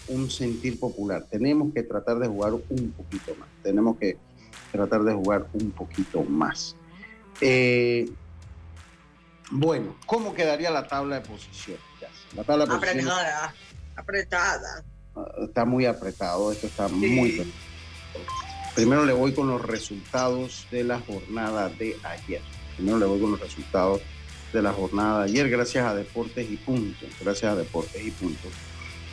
[0.09, 1.27] un sentir popular.
[1.31, 4.17] Tenemos que tratar de jugar un poquito más, tenemos que
[4.73, 6.75] tratar de jugar un poquito más.
[7.43, 8.09] Eh,
[9.51, 11.83] bueno, ¿cómo quedaría la tabla de posiciones?
[12.35, 13.55] La tabla de posiciones Apretada,
[13.97, 14.85] apretada.
[15.47, 17.51] está muy apretado, esto está muy apretado.
[18.75, 22.41] Primero le voy con los resultados de la jornada de ayer.
[22.77, 24.01] Primero le voy con los resultados
[24.53, 27.09] de la jornada de ayer, gracias a Deportes y Puntos.
[27.21, 28.53] Gracias a Deportes y Puntos.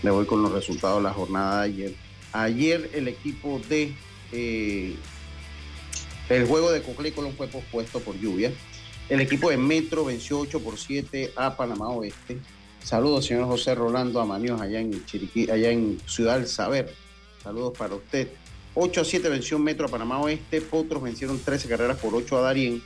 [0.01, 1.95] Le voy con los resultados de la jornada de ayer.
[2.33, 3.93] Ayer el equipo de...
[4.31, 4.95] eh,
[6.29, 8.51] el juego de Coclé Colón fue pospuesto por lluvia.
[9.09, 12.37] El equipo de Metro venció 8 por 7 a Panamá Oeste.
[12.81, 16.93] Saludos, señor José Rolando Amaníos, allá en Chiriquí, allá en Ciudad del Saber.
[17.43, 18.29] Saludos para usted.
[18.75, 20.61] 8 a 7 venció Metro a Panamá Oeste.
[20.61, 22.81] Potros vencieron 13 carreras por 8 a Darien.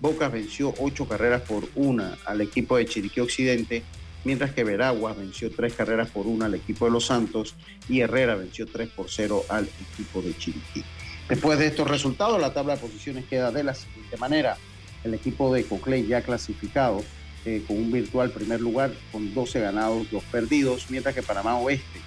[0.00, 3.82] Bocas venció 8 carreras por 1 al equipo de Chiriquí Occidente.
[4.24, 7.54] Mientras que Veraguas venció 3 carreras por 1 al equipo de Los Santos.
[7.88, 10.84] Y Herrera venció 3 por 0 al equipo de Chiriquí.
[11.28, 14.56] Después de estos resultados, la tabla de posiciones queda de la siguiente manera.
[15.04, 17.04] El equipo de Coclé ya clasificado
[17.44, 22.00] eh, con un virtual primer lugar con 12 ganados, 2 perdidos, mientras que Panamá Oeste,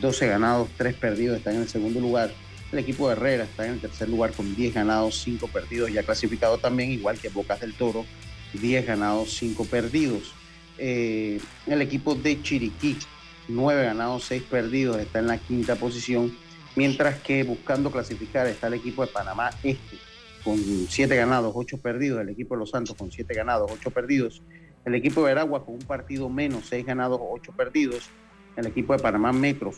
[0.00, 2.32] 12 ganados, 3 perdidos, está en el segundo lugar.
[2.74, 6.02] El equipo de Herrera está en el tercer lugar con 10 ganados, 5 perdidos, ya
[6.02, 8.04] clasificado también, igual que Bocas del Toro,
[8.52, 10.34] 10 ganados, 5 perdidos.
[10.76, 12.98] Eh, el equipo de Chiriquí,
[13.46, 16.36] 9 ganados, 6 perdidos, está en la quinta posición,
[16.74, 19.96] mientras que buscando clasificar está el equipo de Panamá Este,
[20.42, 24.42] con 7 ganados, 8 perdidos, el equipo de Los Santos con 7 ganados, 8 perdidos,
[24.84, 28.10] el equipo de Veragua con un partido menos, 6 ganados, 8 perdidos,
[28.56, 29.72] el equipo de Panamá Metro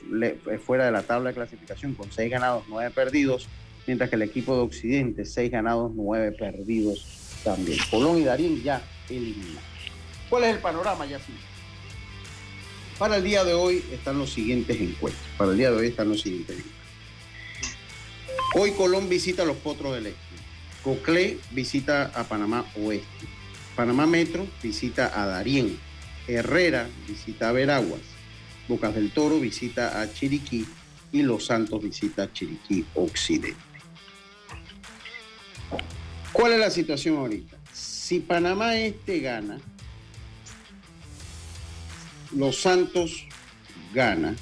[0.65, 3.49] fuera de la tabla de clasificación con 6 ganados, 9 perdidos,
[3.87, 7.79] mientras que el equipo de Occidente, seis ganados, nueve perdidos también.
[7.91, 9.63] Colón y Darín ya eliminados.
[10.29, 11.21] ¿Cuál es el panorama, ya
[12.99, 15.25] Para el día de hoy están los siguientes encuentros.
[15.39, 16.77] Para el día de hoy están los siguientes encuentros.
[18.55, 20.19] Hoy Colón visita a los Potros del Este.
[20.83, 23.27] Coclé visita a Panamá Oeste.
[23.77, 25.79] Panamá Metro visita a Darién.
[26.27, 28.01] Herrera visita a Veraguas.
[28.69, 30.67] Bocas del Toro visita a Chiriquí
[31.13, 33.57] y Los Santos visita a Chiriquí Occidente.
[36.33, 37.57] ¿Cuál es la situación ahorita?
[37.73, 39.59] Si Panamá Este gana,
[42.35, 43.27] Los Santos
[43.95, 44.35] gana.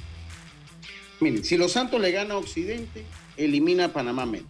[1.20, 3.04] Miren, si Los Santos le gana a Occidente,
[3.37, 4.48] elimina a Panamá Metro.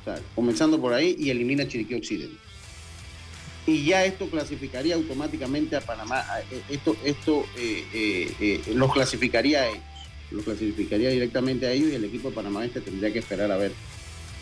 [0.00, 2.49] O sea, comenzando por ahí y elimina a Chiriquí Occidente
[3.66, 6.24] y ya esto clasificaría automáticamente a Panamá.
[6.50, 9.82] Eh, esto, esto eh, eh, los clasificaría a ellos,
[10.30, 13.72] los clasificaría directamente a ellos y el equipo de Panamá tendría que esperar a ver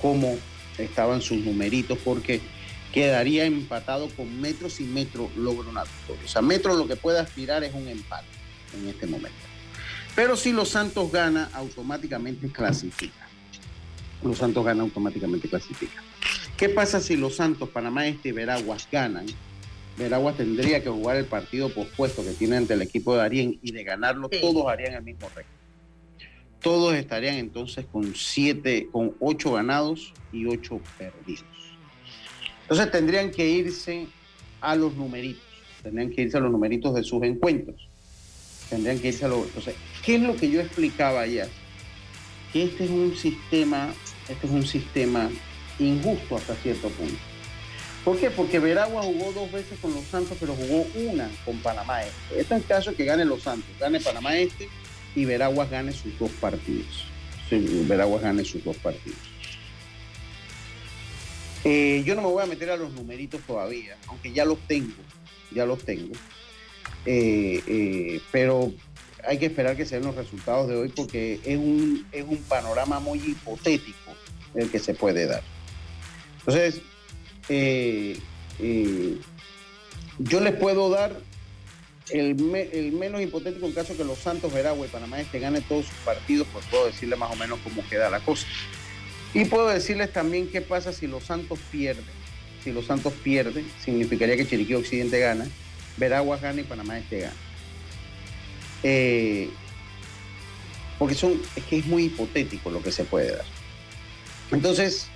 [0.01, 0.39] cómo
[0.79, 2.41] estaban sus numeritos porque
[2.93, 6.23] quedaría empatado con Metro si Metro logra una victoria.
[6.25, 8.27] O sea, Metro lo que puede aspirar es un empate
[8.75, 9.39] en este momento.
[10.15, 13.29] Pero si los Santos gana, automáticamente clasifica.
[14.23, 16.03] Los Santos gana, automáticamente clasifica.
[16.57, 19.27] ¿Qué pasa si los Santos, Panamá Este y Veraguas ganan?
[19.97, 23.73] Veraguas tendría que jugar el partido pospuesto que tiene ante el equipo de Arién y
[23.73, 25.47] de ganarlo todos harían el mismo récord.
[26.61, 31.45] Todos estarían entonces con siete, con ocho ganados y ocho perdidos.
[32.63, 34.07] Entonces tendrían que irse
[34.61, 35.43] a los numeritos,
[35.83, 37.89] tendrían que irse a los numeritos de sus encuentros.
[38.69, 39.47] Tendrían que irse a los.
[39.47, 41.49] Entonces, ¿qué es lo que yo explicaba ayer?
[42.53, 43.95] Que este es un sistema,
[44.29, 45.31] este es un sistema
[45.79, 47.19] injusto hasta cierto punto.
[48.05, 48.31] ¿Por qué?
[48.31, 52.41] Porque Veragua jugó dos veces con los Santos, pero jugó una con Panamá Este.
[52.41, 54.69] Este es el caso que gane los Santos, gane Panamá Este
[55.15, 57.05] y Veraguas gane sus dos partidos.
[57.51, 59.19] Veraguas gane sus dos partidos.
[61.65, 64.95] Eh, yo no me voy a meter a los numeritos todavía, aunque ya los tengo,
[65.51, 66.15] ya los tengo.
[67.05, 68.73] Eh, eh, pero
[69.27, 72.39] hay que esperar que se den los resultados de hoy porque es un, es un
[72.45, 74.15] panorama muy hipotético
[74.55, 75.43] el que se puede dar.
[76.49, 76.81] Entonces,
[77.51, 78.19] eh,
[78.59, 79.19] eh,
[80.19, 81.15] yo les puedo dar
[82.11, 86.49] el, menos hipotético caso que los Santos Veragua y Panamá Este ganen todos sus partidos,
[86.51, 88.47] pues puedo decirles más o menos cómo queda la cosa.
[89.35, 92.07] Y puedo decirles también qué pasa si los Santos pierden.
[92.65, 95.47] Si los Santos pierden, significaría que Chiriquí Occidente gana,
[95.99, 97.37] Veraguas gana y Panamá Este gana.
[98.85, 99.51] Eh,
[100.99, 103.45] porque son, es que es muy hipotético lo que se puede dar.
[104.51, 105.11] Entonces,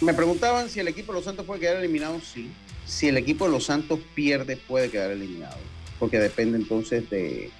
[0.00, 2.20] me preguntaban si el equipo de los Santos puede quedar eliminado.
[2.20, 2.50] Sí.
[2.86, 5.56] Si el equipo de los Santos pierde, puede quedar eliminado.
[5.98, 7.50] Porque depende entonces de,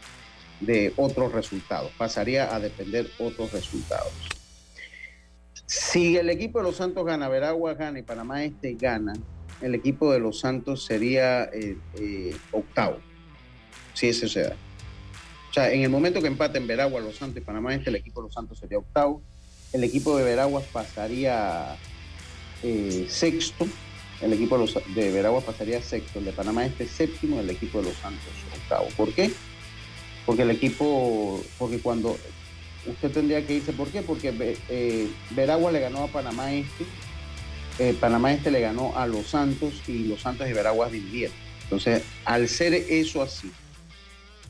[0.96, 1.90] otros resultados.
[1.96, 4.12] Pasaría a depender otros resultados.
[5.66, 9.14] Si el equipo de los Santos gana, Veragua gana y Panamá Este gana,
[9.60, 12.98] el equipo de los Santos sería eh, eh, octavo.
[13.94, 14.56] Si eso se da.
[15.50, 18.20] O sea, en el momento que empaten Veragua, Los Santos y Panamá Este, el equipo
[18.20, 19.22] de los Santos sería octavo.
[19.72, 21.76] El equipo de Veraguas pasaría
[22.62, 23.66] eh, sexto,
[24.20, 24.58] el equipo
[24.94, 28.22] de, Veraguas pasaría sexto, el de Panamá este séptimo, el equipo de los Santos
[28.54, 28.88] octavo.
[28.96, 29.30] ¿Por qué?
[30.24, 32.16] Porque el equipo, porque cuando
[32.86, 34.02] usted tendría que irse, ¿por qué?
[34.02, 34.32] Porque
[34.68, 36.84] eh, Veraguas le ganó a Panamá este,
[37.78, 41.36] eh, Panamá este le ganó a los Santos y los Santos y Veraguas dividieron.
[41.64, 43.50] Entonces, al ser eso así,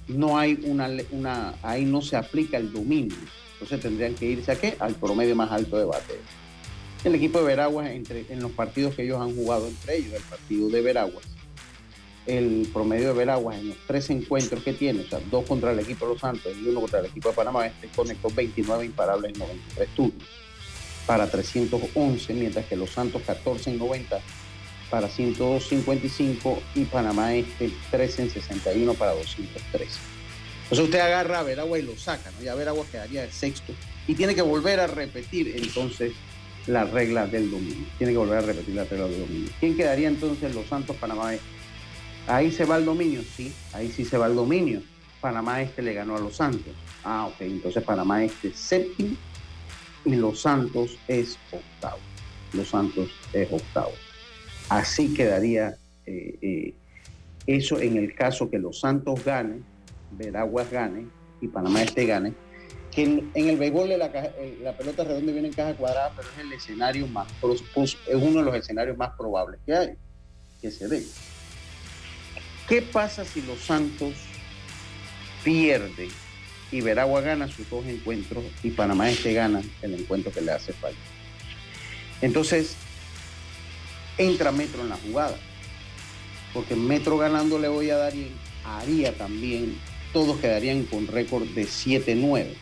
[0.07, 3.17] no hay una, una, ahí no se aplica el dominio.
[3.55, 4.77] Entonces tendrían que irse a qué?
[4.79, 6.46] Al promedio más alto de bateo
[7.07, 10.69] el equipo de Veraguas en los partidos que ellos han jugado entre ellos, el partido
[10.69, 11.25] de Veraguas.
[12.27, 15.79] El promedio de Veraguas en los tres encuentros que tiene, o sea, dos contra el
[15.79, 19.33] equipo de Los Santos y uno contra el equipo de Panamá, este conectó 29 imparables
[19.33, 20.29] en 93 turnos
[21.07, 24.19] para 311, mientras que Los Santos 14 en 90
[24.91, 29.87] para 155 y Panamá este 13 en 61 para 213.
[30.65, 32.43] Entonces usted agarra a Veraguas y lo saca, ¿no?
[32.43, 33.73] Ya Veraguas quedaría el sexto
[34.09, 36.13] y tiene que volver a repetir entonces
[36.67, 37.87] la regla del dominio.
[37.99, 39.51] Tiene que volver a repetir la regla del dominio.
[39.61, 41.47] ¿Quién quedaría entonces los Santos Panamá Este?
[42.27, 44.83] Ahí se va el dominio, sí, ahí sí se va el dominio.
[45.21, 46.75] Panamá Este le ganó a los Santos.
[47.05, 49.17] Ah, ok, entonces Panamá Este es séptimo
[50.05, 51.99] y los Santos es octavo.
[52.53, 53.93] Los Santos es octavo.
[54.69, 56.75] Así quedaría eh, eh,
[57.47, 59.64] eso en el caso que los Santos ganen,
[60.12, 61.07] Veraguas gane
[61.41, 62.35] y Panamá Este gane
[62.97, 66.39] que en, el béisbol la, eh, la, pelota redonda viene en caja cuadrada, pero es
[66.39, 69.95] el escenario más, es uno de los escenarios más probables que hay,
[70.61, 71.05] que se dé.
[72.67, 74.15] ¿Qué pasa si los Santos
[75.45, 76.09] pierden
[76.73, 80.73] y Veragua gana sus dos encuentros y Panamá Este gana el encuentro que le hace
[80.73, 80.99] falta.
[82.21, 82.75] Entonces,
[84.19, 85.37] entra Metro en la jugada,
[86.53, 88.31] porque Metro ganándole hoy a Darien
[88.65, 89.79] haría también,
[90.13, 92.55] todos quedarían con récord de 7-9.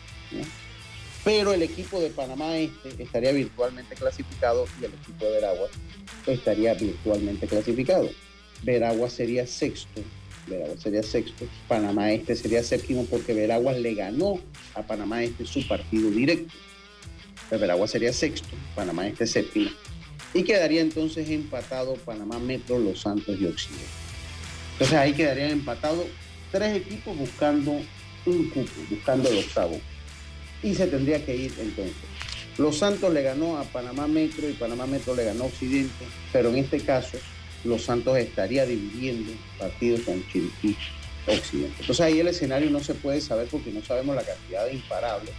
[1.23, 5.67] Pero el equipo de Panamá Este estaría virtualmente clasificado y el equipo de Veragua
[6.27, 8.09] estaría virtualmente clasificado.
[8.63, 10.01] Veragua sería sexto,
[10.47, 14.39] Veragua sería sexto, Panamá Este sería séptimo porque Veragua le ganó
[14.75, 16.53] a Panamá Este su partido directo.
[17.49, 19.71] Veragua sería sexto, Panamá Este séptimo.
[20.35, 23.85] Y quedaría entonces empatado Panamá Metro, Los Santos y Occidente.
[24.73, 26.05] Entonces ahí quedarían empatados
[26.51, 27.71] tres equipos buscando
[28.25, 29.79] un cupo, buscando el octavo.
[30.65, 31.93] Y se tendría que ir entonces.
[32.57, 36.49] Los Santos le ganó a Panamá Metro y Panamá Metro le ganó a Occidente, pero
[36.49, 37.19] en este caso
[37.63, 40.75] Los Santos estaría dividiendo partidos con Chiriquí
[41.27, 41.75] Occidente.
[41.81, 45.33] Entonces ahí el escenario no se puede saber porque no sabemos la cantidad de imparables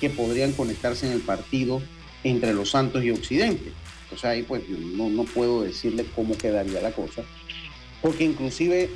[0.00, 1.80] que podrían conectarse en el partido
[2.24, 3.70] entre Los Santos y Occidente.
[4.02, 7.22] Entonces ahí pues yo no, no puedo decirle cómo quedaría la cosa,
[8.02, 8.88] porque inclusive eh,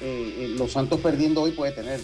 [0.00, 2.00] eh, Los Santos perdiendo hoy puede tener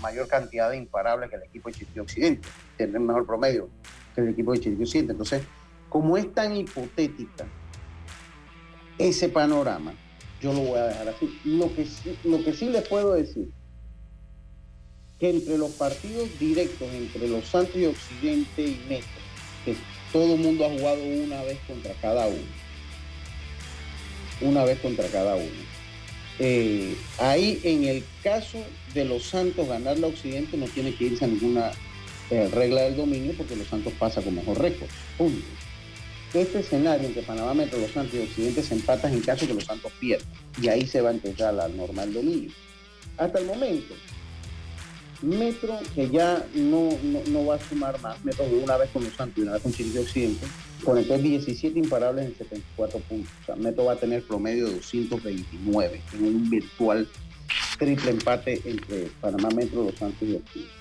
[0.00, 3.68] mayor cantidad de imparables que el equipo de Chiriquí Occidente, tener mejor promedio
[4.14, 5.12] que el equipo de Chiriquí Occidente.
[5.12, 5.42] Entonces,
[5.88, 7.46] como es tan hipotética
[8.98, 9.94] ese panorama,
[10.40, 11.40] yo lo voy a dejar así.
[11.44, 11.86] Lo que,
[12.24, 13.50] lo que sí les puedo decir,
[15.18, 19.08] que entre los partidos directos entre los Santos y Occidente y Metro,
[19.64, 19.76] que
[20.12, 22.36] todo el mundo ha jugado una vez contra cada uno,
[24.42, 25.65] una vez contra cada uno.
[26.38, 28.58] Eh, ahí en el caso
[28.92, 31.72] de los Santos ganar la Occidente no tiene que irse a ninguna
[32.30, 34.88] eh, regla del dominio porque los Santos pasa con mejor récord.
[35.16, 35.46] Punto.
[36.34, 39.54] Este escenario en que Panamá Metro, los Santos y Occidente se empatan en caso que
[39.54, 40.28] los Santos pierdan.
[40.60, 42.50] Y ahí se va a empezar la norma del dominio.
[43.16, 43.94] Hasta el momento,
[45.22, 46.90] Metro, que ya no,
[47.28, 49.62] no, va a sumar más, Metro jugó una vez con los Santos y una vez
[49.62, 50.46] con Chiriquí Occidente,
[50.84, 53.32] conectó 17 imparables en 74 puntos.
[53.42, 57.08] O sea, Metro va a tener promedio de 229 en un virtual
[57.78, 60.72] triple empate entre Panamá Metro, Los Santos y Occidente.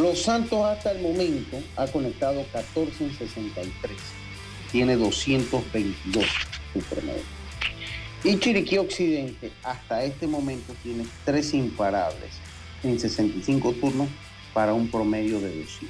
[0.00, 3.96] Los Santos hasta el momento ha conectado 14 en 63.
[4.70, 6.24] Tiene 222
[6.72, 7.22] su promedio.
[8.24, 12.30] Y Chiriquí Occidente hasta este momento tiene tres imparables
[12.82, 14.08] en 65 turnos
[14.52, 15.88] para un promedio de 200.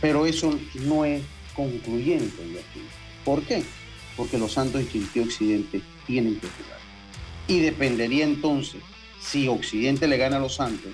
[0.00, 1.22] Pero eso no es
[1.56, 2.36] concluyente.
[2.36, 2.82] Joaquín.
[3.24, 3.62] ¿Por qué?
[4.16, 6.78] Porque los Santos y Chiriquí Occidente tienen que jugar.
[7.48, 8.82] Y dependería entonces,
[9.20, 10.92] si Occidente le gana a los Santos,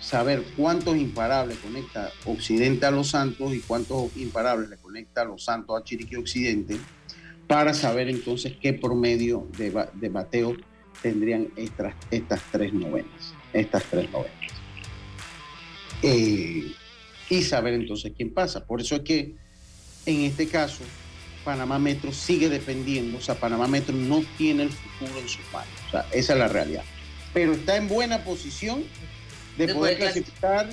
[0.00, 5.44] saber cuántos imparables conecta Occidente a los Santos y cuántos imparables le conecta a los
[5.44, 6.78] Santos a Chiriquí Occidente,
[7.46, 10.56] para saber entonces qué promedio de, de bateo
[11.02, 13.34] tendrían estas, estas tres novenas.
[13.52, 14.52] Estas tres novenas.
[16.02, 16.72] Eh,
[17.30, 18.64] y saber entonces quién pasa.
[18.64, 19.34] Por eso es que
[20.08, 20.84] en este caso,
[21.44, 25.68] Panamá Metro sigue dependiendo, o sea, Panamá Metro no tiene el futuro en sus manos.
[25.88, 26.82] O sea, esa es la realidad.
[27.34, 28.84] Pero está en buena posición
[29.58, 30.70] de De poder clasificar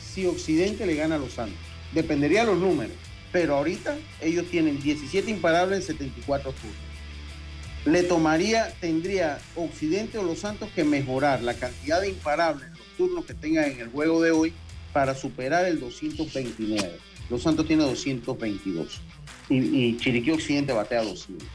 [0.00, 1.58] si Occidente le gana a los Santos.
[1.92, 2.96] Dependería de los números.
[3.30, 6.76] Pero ahorita ellos tienen 17 imparables en 74 turnos.
[7.84, 12.96] Le tomaría, tendría Occidente o los Santos que mejorar la cantidad de imparables en los
[12.96, 14.54] turnos que tengan en el juego de hoy
[14.94, 17.07] para superar el 229.
[17.30, 19.00] Los Santos tiene 222
[19.50, 21.46] y, Chiriquí Occidente batea 200.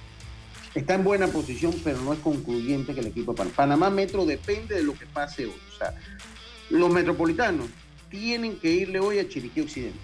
[0.76, 3.89] Está en buena posición, pero no es concluyente que el equipo de Panamá.
[3.89, 5.53] Metro depende de lo que pase hoy.
[5.74, 5.93] O sea,
[6.69, 7.67] los metropolitanos
[8.09, 9.99] tienen que irle hoy a Chiriquí Occidente.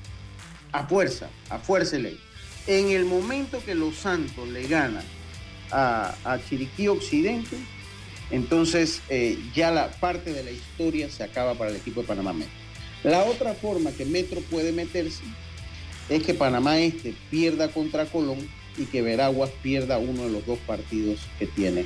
[0.71, 1.97] A fuerza, a fuerza.
[2.67, 5.03] En el momento que los Santos le ganan
[5.71, 7.57] a, a Chiriquí Occidente,
[8.29, 12.33] entonces eh, ya la parte de la historia se acaba para el equipo de Panamá
[12.33, 12.53] Metro.
[13.03, 15.23] La otra forma que Metro puede meterse
[16.09, 18.39] es que Panamá Este pierda contra Colón
[18.77, 21.81] y que Veraguas pierda uno de los dos partidos que tiene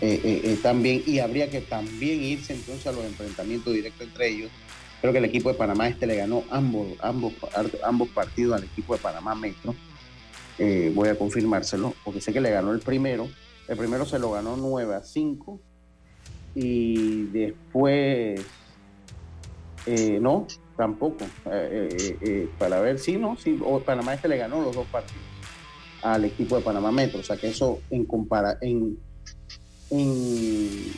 [0.00, 1.02] eh, eh, eh, también.
[1.06, 4.50] Y habría que también irse entonces a los enfrentamientos directos entre ellos.
[5.00, 7.32] Creo que el equipo de Panamá Este le ganó ambos, ambos,
[7.84, 9.74] ambos partidos al equipo de Panamá Metro.
[10.94, 13.28] Voy a confirmárselo, porque sé que le ganó el primero.
[13.68, 15.60] El primero se lo ganó 9 a 5.
[16.54, 18.40] Y después,
[20.20, 20.46] no,
[20.76, 21.24] tampoco.
[21.50, 24.86] Eh, eh, eh, para ver si no, sí, o Panamá Este le ganó los dos
[24.86, 25.22] partidos
[26.02, 27.20] al equipo de Panamá Metro.
[27.20, 28.98] O sea que eso en compara en,
[29.90, 30.92] en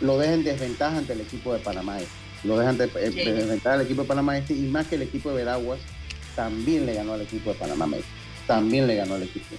[0.00, 2.10] lo deja en desventaja ante el equipo de Panamá Este.
[2.44, 3.24] Lo dejan de, Sí.
[3.24, 5.80] de desventaja al equipo de Panamá Este y más que el equipo de Veraguas
[6.34, 8.06] también le ganó al equipo de Panamá Metro.
[8.46, 9.56] También le ganó al equipo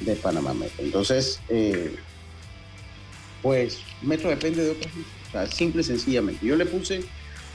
[0.00, 0.84] de Panamá Metro.
[0.84, 1.96] Entonces, eh,
[3.42, 4.92] pues Metro depende de otros.
[5.28, 6.44] O sea, simple y sencillamente.
[6.44, 7.02] Yo le puse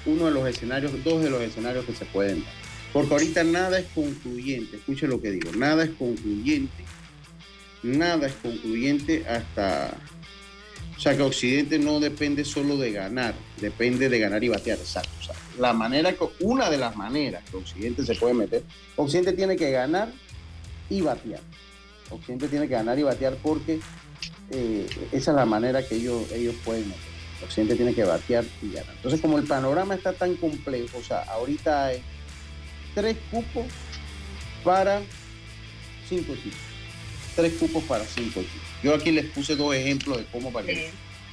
[0.05, 2.53] uno de los escenarios, dos de los escenarios que se pueden dar.
[2.93, 6.85] Porque ahorita nada es concluyente, escuche lo que digo, nada es concluyente,
[7.83, 9.97] nada es concluyente hasta,
[10.95, 15.09] o sea que Occidente no depende solo de ganar, depende de ganar y batear, exacto.
[15.19, 18.63] O sea, la manera, que, una de las maneras que Occidente se puede meter,
[18.95, 20.13] Occidente tiene que ganar
[20.89, 21.41] y batear.
[22.09, 23.79] Occidente tiene que ganar y batear porque
[24.51, 27.14] eh, esa es la manera que ellos, ellos pueden meter.
[27.45, 28.93] Occidente tiene que batear y ganar.
[28.95, 32.01] Entonces, como el panorama está tan complejo, o sea, ahorita hay
[32.93, 33.65] tres cupos
[34.63, 35.01] para
[36.09, 36.59] cinco equipos.
[37.35, 38.67] Tres cupos para cinco equipos.
[38.83, 40.89] Yo aquí les puse dos ejemplos de cómo para que,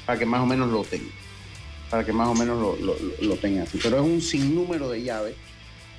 [0.06, 1.10] para que más o menos lo tengan.
[1.90, 3.78] Para que más o menos lo, lo, lo tengan así.
[3.82, 5.34] Pero es un sinnúmero de llaves.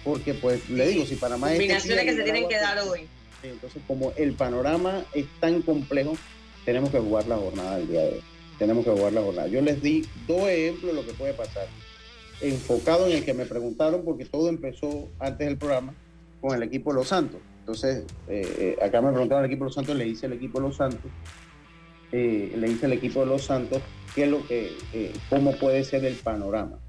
[0.03, 1.59] Porque, pues, le digo, si Panamá es.
[1.59, 3.07] Combinaciones que se tienen que dar hoy.
[3.43, 6.17] Entonces, como el panorama es tan complejo,
[6.65, 8.23] tenemos que jugar la jornada del día de hoy.
[8.59, 9.47] Tenemos que jugar la jornada.
[9.47, 11.67] Yo les di dos ejemplos de lo que puede pasar
[12.43, 15.93] enfocado en el que me preguntaron, porque todo empezó antes del programa
[16.41, 17.39] con el equipo de Los Santos.
[17.59, 20.67] Entonces, eh, acá me preguntaron el equipo de Los Santos, le hice el equipo de
[20.67, 21.09] Los Santos,
[22.11, 23.81] eh, le hice el equipo de Los Santos,
[24.17, 26.79] eh, cómo puede ser el panorama.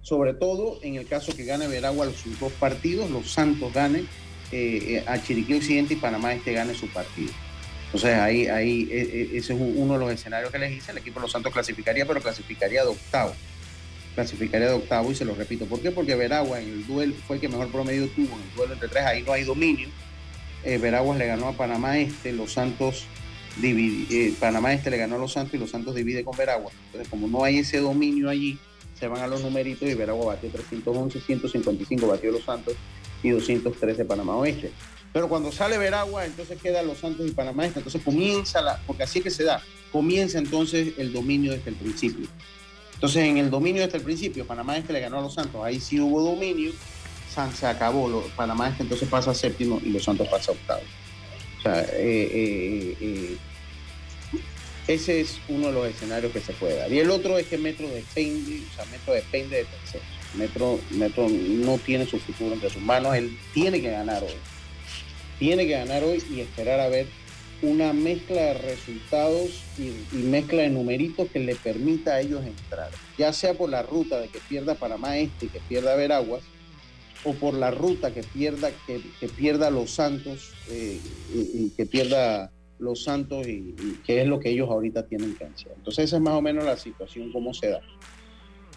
[0.00, 4.04] Sobre todo en el caso que gane Veragua los dos partidos, Los Santos gane
[5.06, 7.32] a Chiriquí Occidente y Panamá este gane su partido.
[7.94, 10.90] Entonces ahí, ahí ese es uno de los escenarios que les hice.
[10.90, 13.34] El equipo de Los Santos clasificaría, pero clasificaría de octavo
[14.14, 15.66] clasificaría de octavo y se lo repito.
[15.66, 15.90] ¿Por qué?
[15.90, 18.88] Porque Veragua en el duelo fue el que mejor promedio tuvo en el duelo entre
[18.88, 19.88] tres, ahí no hay dominio.
[20.64, 23.06] Eh, Veraguas le ganó a Panamá Este, los Santos
[23.60, 26.70] divide, eh, Panamá Este le ganó a los Santos y los Santos divide con Veragua.
[26.86, 28.58] Entonces, como no hay ese dominio allí,
[28.98, 32.74] se van a los numeritos y Veragua batió 311, 155 batió los Santos
[33.22, 34.70] y 213 Panamá Oeste.
[35.14, 37.64] Pero cuando sale Veragua, entonces quedan los Santos y Panamá.
[37.66, 39.62] Entonces comienza la, porque así es que se da,
[39.92, 42.26] comienza entonces el dominio desde el principio.
[42.94, 45.78] Entonces, en el dominio desde el principio, Panamá Este le ganó a los Santos, ahí
[45.78, 46.72] sí hubo dominio,
[47.32, 50.54] San, se acabó, lo, Panamá Este entonces pasa a séptimo y los Santos pasa a
[50.54, 50.82] octavo.
[51.58, 53.36] O sea, eh, eh, eh,
[54.88, 56.92] ese es uno de los escenarios que se puede dar.
[56.92, 60.06] Y el otro es que Metro depende, o sea, Metro depende de terceros.
[60.34, 64.34] Metro, Metro no tiene su futuro entre sus manos, él tiene que ganar hoy.
[65.38, 67.06] Tiene que ganar hoy y esperar a ver
[67.62, 73.32] una mezcla de resultados y, mezcla de numeritos que le permita a ellos entrar, ya
[73.32, 76.42] sea por la ruta de que pierda Panamá Este y que pierda Veraguas,
[77.24, 81.00] o por la ruta que pierda, que, pierda Los Santos eh,
[81.32, 83.74] y, que pierda Los Santos y,
[84.04, 85.72] que es lo que ellos ahorita tienen que hacer.
[85.76, 87.80] Entonces esa es más o menos la situación, cómo se da.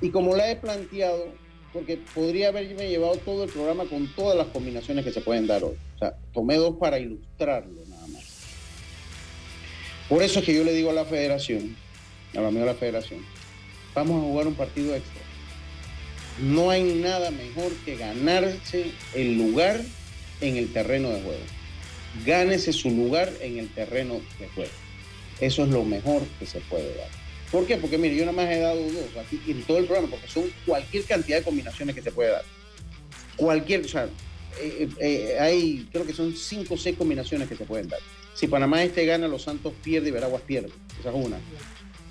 [0.01, 1.34] Y como la he planteado,
[1.78, 5.63] porque podría haberme llevado todo el programa con todas las combinaciones que se pueden dar
[5.63, 5.75] hoy.
[5.95, 7.86] O sea, tomé dos para ilustrarlo
[10.09, 11.75] por eso es que yo le digo a la federación,
[12.34, 13.19] a la de la federación,
[13.93, 15.21] vamos a jugar un partido extra.
[16.39, 19.82] No hay nada mejor que ganarse el lugar
[20.39, 21.43] en el terreno de juego.
[22.25, 24.71] Gánese su lugar en el terreno de juego.
[25.41, 27.26] Eso es lo mejor que se puede dar.
[27.52, 27.78] ¿Por qué?
[27.78, 30.52] Porque mire, yo nada más he dado dos aquí en todo el programa, porque son
[30.66, 32.43] cualquier cantidad de combinaciones que se puede dar.
[33.38, 34.10] Cualquier, o sea,
[34.60, 38.00] eh, eh, hay, creo que son cinco o seis combinaciones que se pueden dar.
[38.34, 40.70] Si Panamá este gana, los Santos pierde y Veraguas pierde.
[41.00, 41.39] Esa es una.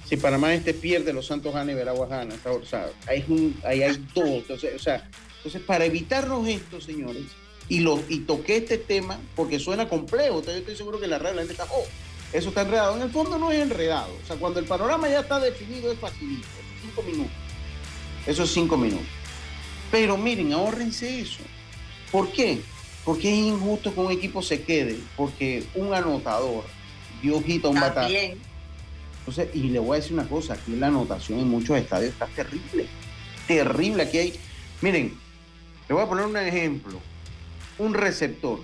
[0.08, 2.34] Si Panamá este pierde, los Santos gana y Veraguas gana.
[2.44, 3.24] O sea, ahí,
[3.64, 4.26] hay dos.
[4.26, 7.24] Entonces, o sea, entonces, para evitarnos esto, señores,
[7.68, 10.42] y, lo, y toqué este tema porque suena complejo.
[10.42, 11.84] Yo estoy seguro que la red la gente está, oh,
[12.36, 12.96] eso está enredado.
[12.96, 14.12] En el fondo no es enredado.
[14.22, 16.46] O sea, cuando el panorama ya está definido es facilito.
[16.82, 17.32] Cinco minutos.
[18.26, 19.06] Eso es cinco minutos.
[19.90, 21.42] Pero miren, ahórrense eso.
[22.12, 22.60] ¿Por qué?
[23.04, 26.64] Porque es injusto que un equipo se quede, porque un anotador
[27.22, 28.34] dio ojito a un batalla.
[29.20, 32.26] Entonces, y le voy a decir una cosa, aquí la anotación en muchos estadios está
[32.26, 32.86] terrible.
[33.46, 34.02] Terrible.
[34.02, 34.34] Aquí hay.
[34.82, 35.16] Miren,
[35.88, 37.00] le voy a poner un ejemplo.
[37.78, 38.60] Un receptor,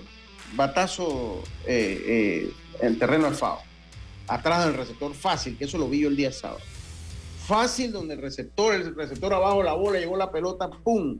[0.55, 3.59] batazo eh, eh, en terreno de FAO,
[4.27, 6.61] atrás del receptor fácil, que eso lo vi yo el día sábado.
[7.45, 11.19] Fácil, donde el receptor, el receptor abajo la bola, llegó la pelota, ¡pum!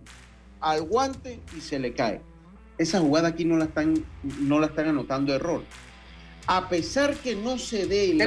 [0.61, 2.21] al guante y se le cae
[2.77, 4.05] esa jugada aquí no la están,
[4.41, 5.63] no la están anotando error.
[6.45, 8.17] A pesar que no se dé el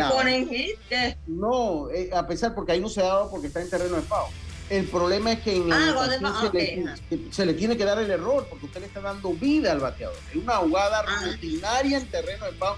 [1.27, 4.29] No, eh, a pesar porque ahí no se daba porque está en terreno de FAO.
[4.70, 6.97] El problema es que en ah,
[7.31, 10.16] se, le, tiene que dar el error porque usted le está dando vida al bateador.
[10.31, 11.24] Es una jugada ah.
[11.24, 12.77] rutinaria en terreno de FAO.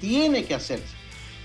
[0.00, 0.94] Tiene que hacerse.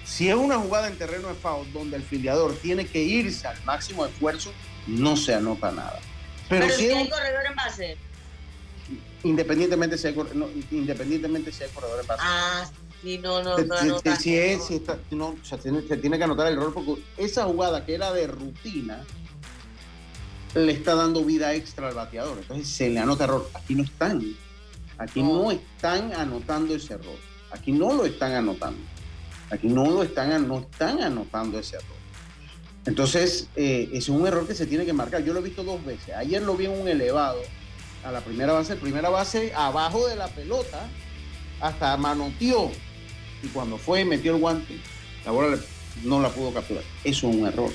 [0.06, 3.62] Si es una jugada en terreno de FAO donde el filiador tiene que irse al
[3.64, 4.54] máximo esfuerzo,
[4.88, 6.00] no se anota nada.
[6.48, 7.98] Pero, si hay corredor en base
[9.26, 12.22] independientemente si hay, no, independientemente si hay corredor en base.
[12.24, 12.70] Ah,
[13.02, 14.00] sí, no, no, no.
[14.20, 17.46] Si, es, si está, no, o sea, se tiene que anotar el error porque esa
[17.46, 19.04] jugada que era de rutina,
[20.54, 22.38] le está dando vida extra al bateador.
[22.38, 23.50] Entonces se le anota error.
[23.54, 24.24] Aquí no están.
[24.98, 27.18] Aquí no están anotando ese error.
[27.56, 28.82] Aquí no lo están anotando.
[29.50, 31.96] Aquí no lo están, no están anotando ese error.
[32.86, 35.24] Entonces, eh, es un error que se tiene que marcar.
[35.24, 36.14] Yo lo he visto dos veces.
[36.16, 37.40] Ayer lo vi en un elevado
[38.04, 40.88] a la primera base, primera base abajo de la pelota,
[41.62, 42.72] hasta manoteó.
[43.42, 44.78] Y cuando fue y metió el guante,
[45.26, 45.58] la bola
[46.04, 46.84] no la pudo capturar.
[47.04, 47.72] Eso es un error.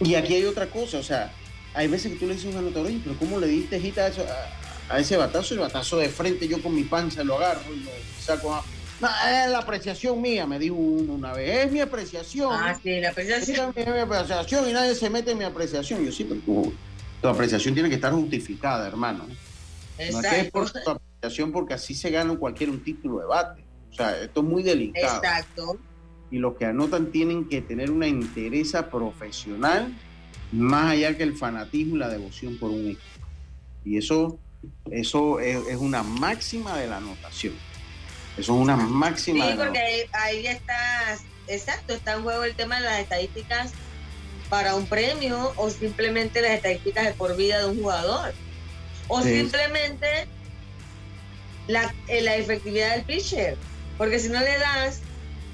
[0.00, 1.32] Y aquí hay otra cosa, o sea,
[1.74, 4.10] hay veces que tú le dices un anotador, pero ¿cómo le diste hita
[4.88, 5.54] a, ese batazo?
[5.54, 8.62] El batazo de frente, yo con mi panza lo agarro y lo saco.
[9.00, 11.66] No, es la apreciación mía, me dijo uno una vez.
[11.66, 12.50] Es mi apreciación.
[12.52, 13.72] Ah, sí, la apreciación.
[13.74, 16.04] Es mi apreciación y nadie se mete en mi apreciación.
[16.04, 16.72] Yo sí, pero tu,
[17.20, 19.26] tu apreciación tiene que estar justificada, hermano.
[19.98, 20.12] Exacto.
[20.12, 23.26] No es que es por tu apreciación porque así se gana cualquier un título de
[23.26, 23.64] bate.
[23.90, 25.16] O sea, esto es muy delicado.
[25.22, 25.78] Exacto.
[26.30, 29.94] Y los que anotan tienen que tener una interesa profesional
[30.52, 33.02] más allá que el fanatismo y la devoción por un equipo.
[33.84, 34.38] Y eso,
[34.90, 37.54] eso es, es una máxima de la anotación.
[38.36, 39.46] Eso es una máxima.
[39.50, 41.16] Sí, porque ahí, ahí está,
[41.48, 43.72] exacto, está en juego el tema de las estadísticas
[44.50, 48.34] para un premio o simplemente las estadísticas de por vida de un jugador.
[49.08, 49.30] O Sí.
[49.40, 50.26] simplemente
[51.66, 53.56] la, eh, la efectividad del pitcher.
[53.98, 55.00] Porque si no le das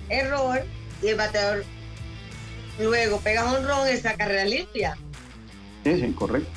[0.09, 0.65] error
[1.03, 1.65] y el bateador
[2.79, 4.97] luego pega un ron, esa carrera limpia.
[5.85, 6.51] Sí, sí, correcto,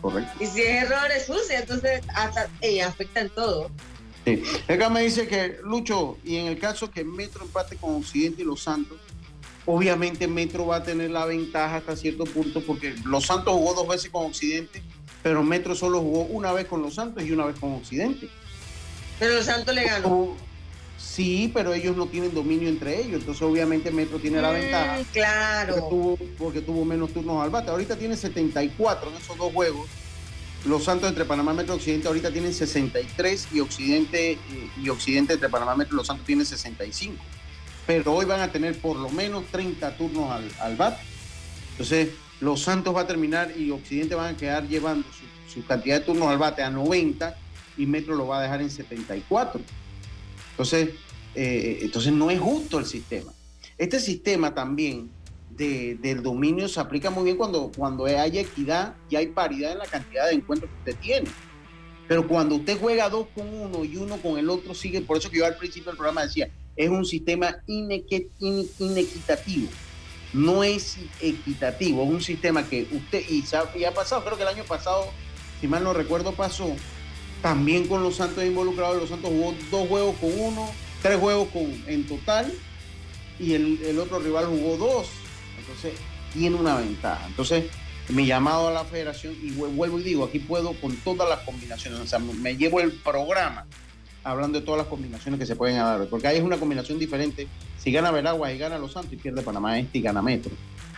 [0.00, 0.32] correcto.
[0.40, 1.58] Y si es error, es sucia.
[1.60, 3.70] Entonces, hasta ella afecta en todo.
[4.24, 4.42] Sí.
[4.68, 8.44] Acá me dice que Lucho, y en el caso que Metro empate con Occidente y
[8.44, 8.98] Los Santos,
[9.66, 13.88] obviamente Metro va a tener la ventaja hasta cierto punto porque Los Santos jugó dos
[13.88, 14.82] veces con Occidente,
[15.22, 18.28] pero Metro solo jugó una vez con Los Santos y una vez con Occidente.
[19.18, 20.08] Pero los Santos le ganó.
[20.08, 20.36] Oh,
[20.98, 24.94] Sí, pero ellos no tienen dominio entre ellos, entonces obviamente Metro tiene la Mm, ventaja
[24.98, 25.74] porque Claro.
[25.90, 27.70] tuvo, porque tuvo menos turnos al bate.
[27.70, 29.88] Ahorita tiene 74 en esos dos juegos.
[30.64, 34.38] Los Santos entre Panamá Metro Occidente ahorita tienen 63 y Occidente
[34.80, 37.16] y Occidente entre Panamá Metro Los Santos tienen 65.
[37.86, 41.02] Pero hoy van a tener por lo menos 30 turnos al, al bate.
[41.72, 42.10] Entonces,
[42.40, 46.06] Los Santos va a terminar y Occidente van a quedar llevando su, su cantidad de
[46.06, 47.36] turnos al bate a 90
[47.76, 49.60] y Metro lo va a dejar en 74.
[50.52, 50.90] Entonces,
[51.34, 53.32] eh, entonces no es justo el sistema.
[53.78, 55.10] Este sistema también
[55.62, 59.78] de- del dominio se aplica muy bien cuando, cuando hay equidad y hay paridad en
[59.78, 61.28] la cantidad de encuentros que usted tiene.
[62.08, 65.30] Pero cuando usted juega dos con uno y uno con el otro sigue, por eso
[65.30, 67.56] que yo al principio del programa decía, es un sistema
[68.78, 69.68] inequitativo.
[70.32, 73.44] No es equitativo, es un sistema que usted, y,
[73.78, 75.06] y ha pasado, creo que el año pasado,
[75.60, 76.74] si mal no recuerdo, pasó
[77.42, 78.96] también con los Santos involucrados.
[78.98, 80.70] Los Santos jugó dos juegos con uno,
[81.02, 82.50] tres juegos con, en total,
[83.38, 85.08] y el, el otro rival jugó dos.
[85.74, 86.00] Entonces,
[86.32, 87.26] tiene una ventaja.
[87.26, 87.64] Entonces,
[88.08, 91.40] mi llamado a la federación, y vu- vuelvo y digo, aquí puedo con todas las
[91.40, 93.64] combinaciones, o sea, me llevo el programa
[94.24, 97.48] hablando de todas las combinaciones que se pueden dar, porque ahí es una combinación diferente.
[97.78, 100.52] Si gana Veragua y gana Los Santos y pierde Panamá Este y gana Metro.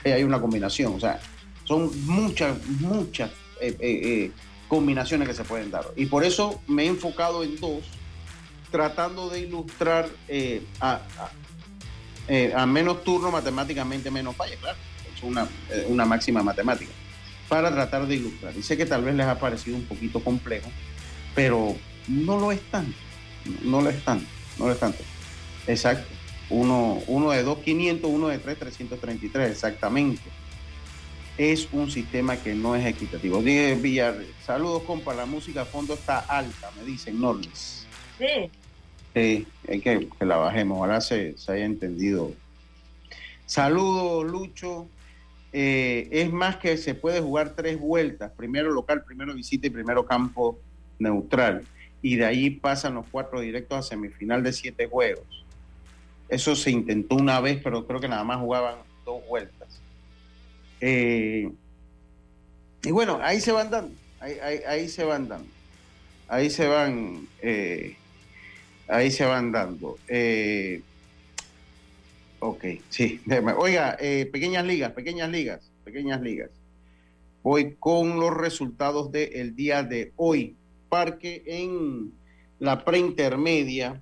[0.04, 1.18] Ahí hay una combinación, o sea,
[1.64, 4.30] son muchas, muchas eh, eh, eh,
[4.68, 5.86] combinaciones que se pueden dar.
[5.96, 7.84] Y por eso me he enfocado en dos,
[8.70, 10.08] tratando de ilustrar
[10.80, 11.00] a-
[12.28, 14.78] eh, a menos turno, matemáticamente menos falla, claro.
[15.14, 16.90] Es una, eh, una máxima matemática.
[17.48, 18.56] Para tratar de ilustrar.
[18.56, 20.70] Y sé que tal vez les ha parecido un poquito complejo,
[21.34, 21.76] pero
[22.08, 22.96] no lo es tanto.
[23.62, 24.26] No lo es tanto.
[24.58, 25.02] No lo es tanto.
[25.66, 26.08] Exacto.
[26.50, 30.22] Uno, uno de 2, 500, uno de 3, 333, exactamente.
[31.36, 33.42] Es un sistema que no es equitativo.
[33.42, 34.16] Dije Villar,
[34.46, 37.86] saludos compa, la música a fondo está alta, me dicen Norlis.
[38.18, 38.50] Sí.
[39.14, 42.32] Sí, hay que, la bajemos, ojalá se, se haya entendido.
[43.46, 44.88] Saludos, Lucho.
[45.52, 50.04] Eh, es más que se puede jugar tres vueltas, primero local, primero visita y primero
[50.04, 50.58] campo
[50.98, 51.64] neutral.
[52.02, 55.44] Y de ahí pasan los cuatro directos a semifinal de siete juegos.
[56.28, 59.68] Eso se intentó una vez, pero creo que nada más jugaban dos vueltas.
[60.80, 61.50] Eh,
[62.82, 65.48] y bueno, ahí se van dando, ahí, ahí- ahí se van dando,
[66.28, 67.96] ahí se van, eh,
[68.88, 69.98] ahí se van dando.
[70.08, 70.82] Eh,
[72.40, 73.20] ok, sí.
[73.58, 76.50] Oiga, eh, pequeñas ligas, pequeñas ligas, pequeñas ligas.
[77.42, 80.56] Voy con los resultados del día de hoy.
[80.88, 82.12] Parque en
[82.58, 84.00] la preintermedia,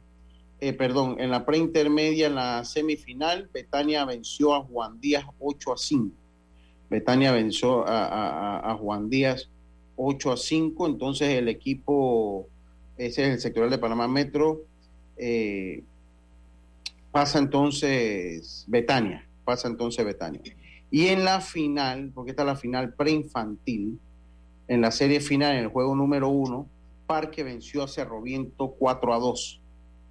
[0.61, 5.77] eh, perdón, en la preintermedia, en la semifinal, Betania venció a Juan Díaz 8 a
[5.77, 6.15] 5.
[6.89, 9.49] Betania venció a, Juan Díaz
[9.97, 12.47] 8 a 5, entonces el equipo,
[12.99, 14.61] ese es el sectorial de Panamá Metro,
[15.17, 15.83] eh,
[17.11, 20.43] pasa entonces Betania, pasa entonces Betania.
[20.91, 23.99] Y en la final, porque esta es la final preinfantil,
[24.69, 26.69] en la serie final, en el juego número uno,
[27.07, 29.61] Parque venció a Cerro Viento 4 a 2.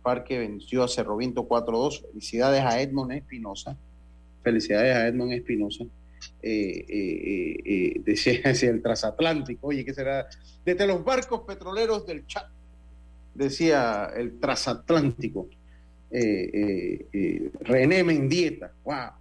[0.03, 2.05] Parque venció a Cerro Viento 4 a 2.
[2.11, 3.77] Felicidades a Edmond Espinosa.
[4.43, 5.85] Felicidades a Edmond Espinosa.
[6.41, 10.27] Eh, eh, eh, el transatlántico, oye, ¿qué será?
[10.63, 12.47] Desde los barcos petroleros del chat,
[13.33, 15.47] decía el transatlántico.
[16.11, 19.11] René Mendieta, wow.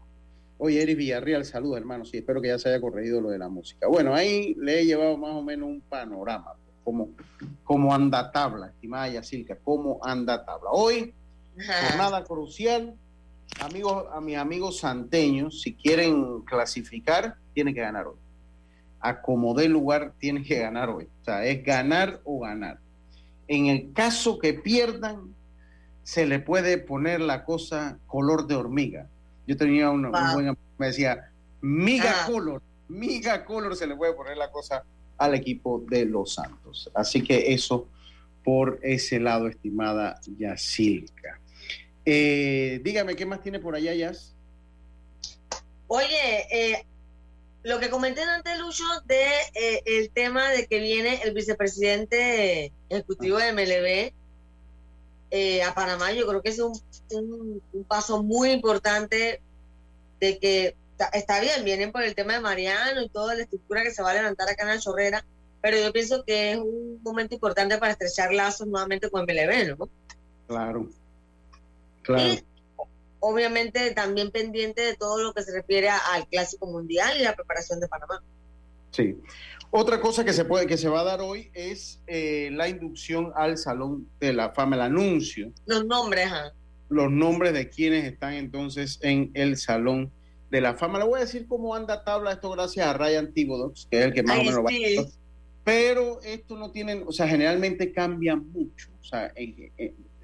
[0.63, 3.49] Oye, Eris Villarreal, saludos hermano, sí, espero que ya se haya corregido lo de la
[3.49, 3.87] música.
[3.87, 6.53] Bueno, ahí le he llevado más o menos un panorama,
[6.85, 7.09] como,
[7.65, 10.69] como anda tabla, estimada Yacilca, cómo anda tabla.
[10.71, 11.15] Hoy,
[11.89, 12.95] jornada crucial,
[13.61, 18.19] amigos, a mis amigos santeños, si quieren clasificar, tienen que ganar hoy.
[19.01, 21.09] Acomodé lugar, tienen que ganar hoy.
[21.23, 22.81] O sea, es ganar o ganar.
[23.51, 25.35] En el caso que pierdan,
[26.05, 29.09] se le puede poner la cosa color de hormiga.
[29.45, 34.37] Yo tenía una, un buen me decía, miga color, miga color se le puede poner
[34.37, 34.85] la cosa
[35.19, 36.93] al equipo de los Santos.
[36.95, 37.89] Así que eso
[38.45, 41.41] por ese lado, estimada Yacilca.
[42.05, 44.37] Eh, dígame, ¿qué más tiene por allá, Yas?
[45.89, 46.87] Oye, eh,
[47.63, 53.39] lo que comenté antes, Lucho, de eh, el tema de que viene el vicepresidente ejecutivo
[53.39, 54.13] de MLB
[55.31, 56.73] eh, a Panamá, yo creo que es un,
[57.13, 59.41] un, paso muy importante
[60.21, 60.77] de que
[61.13, 64.11] está, bien, vienen por el tema de Mariano y toda la estructura que se va
[64.11, 65.25] a levantar acá en la chorrera,
[65.61, 69.89] pero yo pienso que es un momento importante para estrechar lazos nuevamente con MLB, ¿no?
[70.47, 70.89] Claro.
[72.09, 72.43] Y
[73.21, 77.81] obviamente también pendiente de todo lo que se refiere al Clásico Mundial y la preparación
[77.81, 78.23] de Panamá.
[78.91, 79.17] Sí.
[79.71, 83.33] Otra cosa que se puede, que se va a dar hoy es eh, la inducción
[83.37, 85.53] al Salón de la Fama, el anuncio.
[85.67, 86.29] Los nombres,
[86.89, 90.11] Los nombres de quienes están entonces en el Salón
[90.51, 90.99] de la Fama.
[90.99, 94.13] Le voy a decir cómo anda tabla esto gracias a Ryan Thibodeau, que es el
[94.13, 95.07] que más o menos va a
[95.63, 98.89] Pero esto no tiene, o sea, generalmente cambia mucho.
[99.01, 99.33] O sea,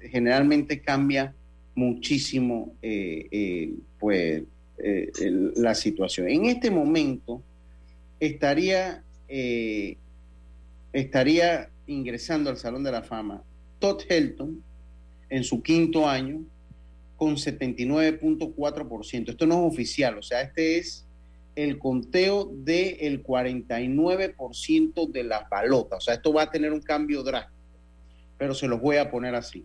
[0.01, 1.33] generalmente cambia
[1.77, 4.43] muchísimo eh, eh, pues,
[4.79, 5.11] eh,
[5.55, 6.27] la situación.
[6.27, 7.41] En este momento
[8.19, 9.03] estaría,
[10.91, 13.43] estaría ingresando al Salón de la Fama
[13.79, 14.63] Todd Helton
[15.29, 16.43] en su quinto año
[17.15, 19.29] con 79.4%.
[19.29, 21.05] Esto no es oficial, o sea, este es
[21.55, 25.97] el conteo del 49% de las balotas.
[25.99, 27.55] O sea, esto va a tener un cambio drástico,
[28.37, 29.63] pero se los voy a poner así.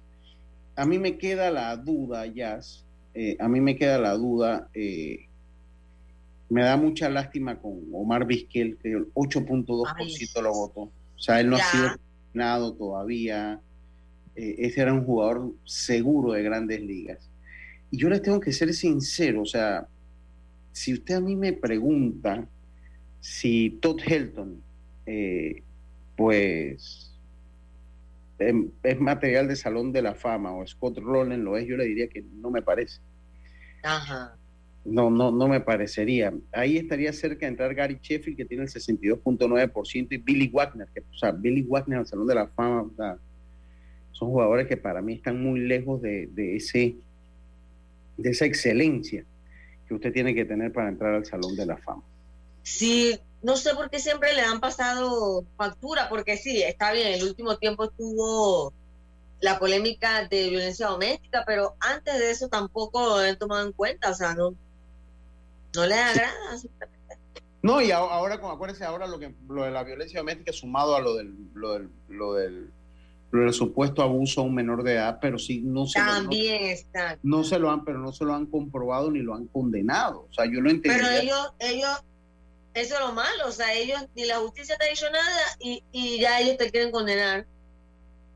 [0.75, 2.83] A mí me queda la duda, Jazz,
[3.15, 5.25] eh, a mí me queda la duda, eh,
[6.47, 11.49] me da mucha lástima con Omar Vizquel, que el 8.2% lo votó o sea, él
[11.49, 11.89] no ha sido
[12.33, 13.59] nada todavía.
[14.35, 17.29] Eh, ese era un jugador seguro de grandes ligas.
[17.91, 19.87] Y yo les tengo que ser sincero, o sea,
[20.71, 22.45] si usted a mí me pregunta
[23.21, 24.61] si Todd Helton,
[25.05, 25.63] eh,
[26.17, 27.13] pues,
[28.39, 31.85] em, es material de Salón de la Fama o Scott Rowland lo es, yo le
[31.85, 32.99] diría que no me parece.
[33.83, 34.37] Ajá.
[34.85, 36.31] No, no, no me parecería.
[36.51, 40.99] Ahí estaría cerca de entrar Gary Sheffield, que tiene el 62.9%, y Billy Wagner, que,
[41.01, 43.17] o sea, Billy Wagner al Salón de la Fama,
[44.11, 46.95] son jugadores que para mí están muy lejos de, ese,
[48.15, 49.25] de esa excelencia
[49.87, 52.03] que usted tiene que tener para entrar al Salón de la Fama.
[52.61, 57.23] Sí, no sé por qué siempre le han pasado factura, porque sí, está bien, el
[57.23, 58.71] último tiempo estuvo
[59.41, 64.11] la polémica de violencia doméstica, pero antes de eso tampoco lo han tomado en cuenta,
[64.11, 64.55] o sea, no,
[65.75, 66.33] no le agrada.
[67.65, 71.01] No, y ahora, como acuérdense, ahora lo que lo de la violencia doméstica sumado a
[71.01, 72.71] lo del, lo del, lo del,
[73.53, 77.19] supuesto abuso a un menor de edad, pero sí no se también lo, está.
[77.23, 80.27] No se lo han, pero no se lo han comprobado ni lo han condenado.
[80.29, 81.03] O sea, yo lo entiendo.
[81.03, 82.03] Pero ellos, ellos,
[82.75, 85.83] eso es lo malo, o sea, ellos ni la justicia te ha dicho nada y,
[85.91, 87.47] y ya ellos te quieren condenar.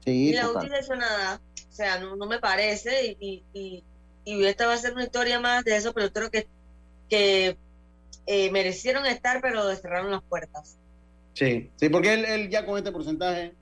[0.03, 1.41] Sí, ni la justicia ha dicho nada.
[1.69, 3.83] O sea, no, no me parece y, y,
[4.25, 6.47] y esta va a ser una historia más de eso, pero creo que
[7.09, 7.57] que
[8.27, 10.77] eh, merecieron estar, pero cerraron las puertas.
[11.33, 13.53] Sí, sí, porque él, ya con este porcentaje,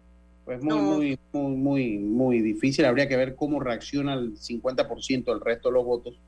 [0.45, 2.85] pues muy, muy, muy, muy, muy difícil.
[2.85, 6.19] Habría que ver cómo reacciona el 50% del resto de los votos.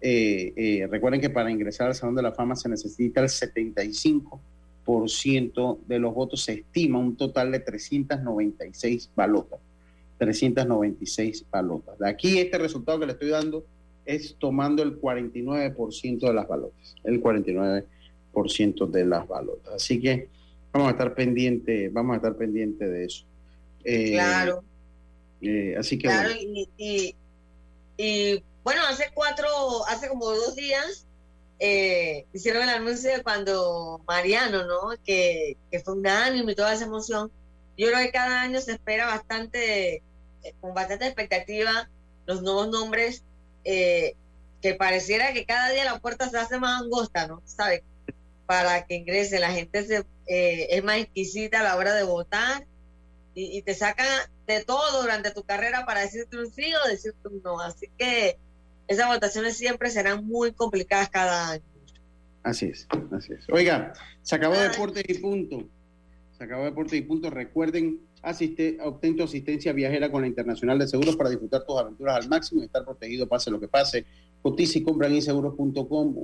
[0.00, 5.78] Eh, eh, recuerden que para ingresar al Salón de la Fama se necesita el 75%
[5.86, 6.42] de los votos.
[6.42, 9.60] Se estima un total de 396 balotas.
[10.18, 11.98] 396 balotas.
[11.98, 13.64] De aquí este resultado que le estoy dando
[14.04, 19.74] es tomando el 49% de las balotas, el 49% de las balotas.
[19.74, 20.28] Así que
[20.72, 23.24] vamos a estar pendiente, vamos a estar pendiente de eso.
[23.84, 24.64] Eh, Claro,
[25.40, 26.30] eh, así que claro.
[26.30, 27.16] bueno, Y, y,
[27.96, 29.46] y, bueno, hace cuatro,
[29.88, 31.06] hace como dos días
[31.64, 34.90] eh, hicieron el anuncio de cuando Mariano, ¿no?
[35.04, 37.30] Que, que fue un ánimo y toda esa emoción.
[37.78, 40.02] Yo creo que cada año se espera bastante,
[40.42, 41.88] eh, con bastante expectativa,
[42.26, 43.22] los nuevos nombres,
[43.64, 44.14] eh,
[44.60, 47.42] que pareciera que cada día la puerta se hace más angosta, ¿no?
[47.44, 47.82] ¿Sabes?
[48.46, 52.66] Para que ingrese, la gente se, eh, es más exquisita a la hora de votar
[53.34, 54.06] y, y te sacan
[54.46, 57.60] de todo durante tu carrera para decirte un sí o decirte un no.
[57.60, 58.38] Así que
[58.88, 61.64] esas votaciones siempre serán muy complicadas cada año.
[62.42, 62.86] así es,
[63.16, 63.48] así es.
[63.50, 63.92] Oiga,
[64.22, 64.68] se acabó Ay.
[64.68, 65.68] Deportes y Punto.
[66.36, 67.30] Se acabó Deportes y Punto.
[67.30, 72.16] Recuerden, asiste, obtén tu asistencia viajera con la Internacional de Seguros para disfrutar tus aventuras
[72.16, 74.06] al máximo y estar protegido pase lo que pase.
[74.40, 76.14] Cotiza y compra en inseguros.com,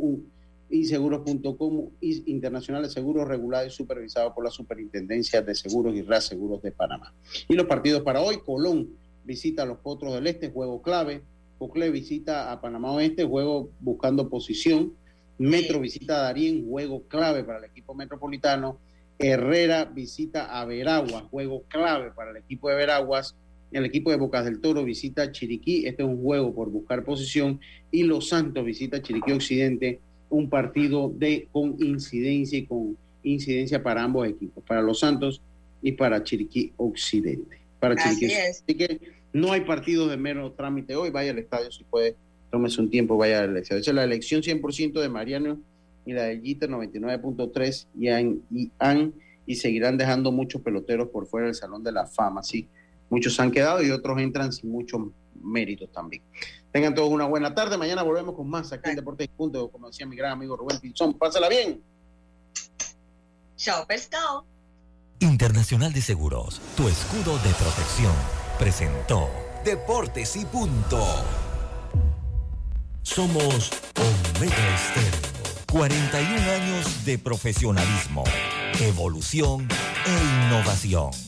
[0.70, 6.62] inseguros.com, Internacional de Seguros regulado y supervisado por la Superintendencia de Seguros y RAS Seguros
[6.62, 7.12] de Panamá.
[7.48, 8.88] Y los partidos para hoy, Colón
[9.24, 11.22] visita a los Potros del Este, juego clave.
[11.58, 14.94] Cocle visita a Panamá Oeste, juego buscando posición.
[15.38, 18.78] Metro visita a Darien, juego clave para el equipo metropolitano.
[19.18, 23.34] Herrera visita a Veraguas, juego clave para el equipo de Veraguas.
[23.70, 27.04] El equipo de Bocas del Toro visita a Chiriquí, este es un juego por buscar
[27.04, 27.60] posición.
[27.90, 30.00] Y Los Santos visita a Chiriquí Occidente,
[30.30, 35.42] un partido de con incidencia y con incidencia para ambos equipos, para Los Santos
[35.82, 37.58] y para Chiriquí Occidente.
[37.78, 38.62] Para Así Chiriquí es.
[38.62, 39.00] Así que
[39.32, 41.10] no hay partidos de mero trámite hoy.
[41.10, 42.16] Vaya al estadio si puede,
[42.50, 43.82] tómese un tiempo, vaya al estadio.
[43.82, 45.60] Esa es la elección 100% de Mariano
[46.08, 49.12] y la de Jeter 99.3 y han, y han
[49.44, 52.42] y seguirán dejando muchos peloteros por fuera del Salón de la Fama.
[52.42, 52.66] Sí,
[53.10, 55.02] muchos han quedado y otros entran sin muchos
[55.42, 56.22] méritos también.
[56.72, 57.76] Tengan todos una buena tarde.
[57.76, 60.80] Mañana volvemos con más aquí en Deportes y Punto, como decía mi gran amigo Rubén
[60.80, 61.12] Pinzón.
[61.14, 61.82] Pásala bien.
[63.56, 64.46] Chao, pescado.
[65.20, 68.14] Internacional de Seguros, tu escudo de protección,
[68.58, 69.28] presentó
[69.62, 71.04] Deportes y Punto.
[73.02, 75.37] Somos Omega Estéreo.
[75.70, 78.24] 41 años de profesionalismo,
[78.80, 79.68] evolución
[80.06, 81.27] e innovación.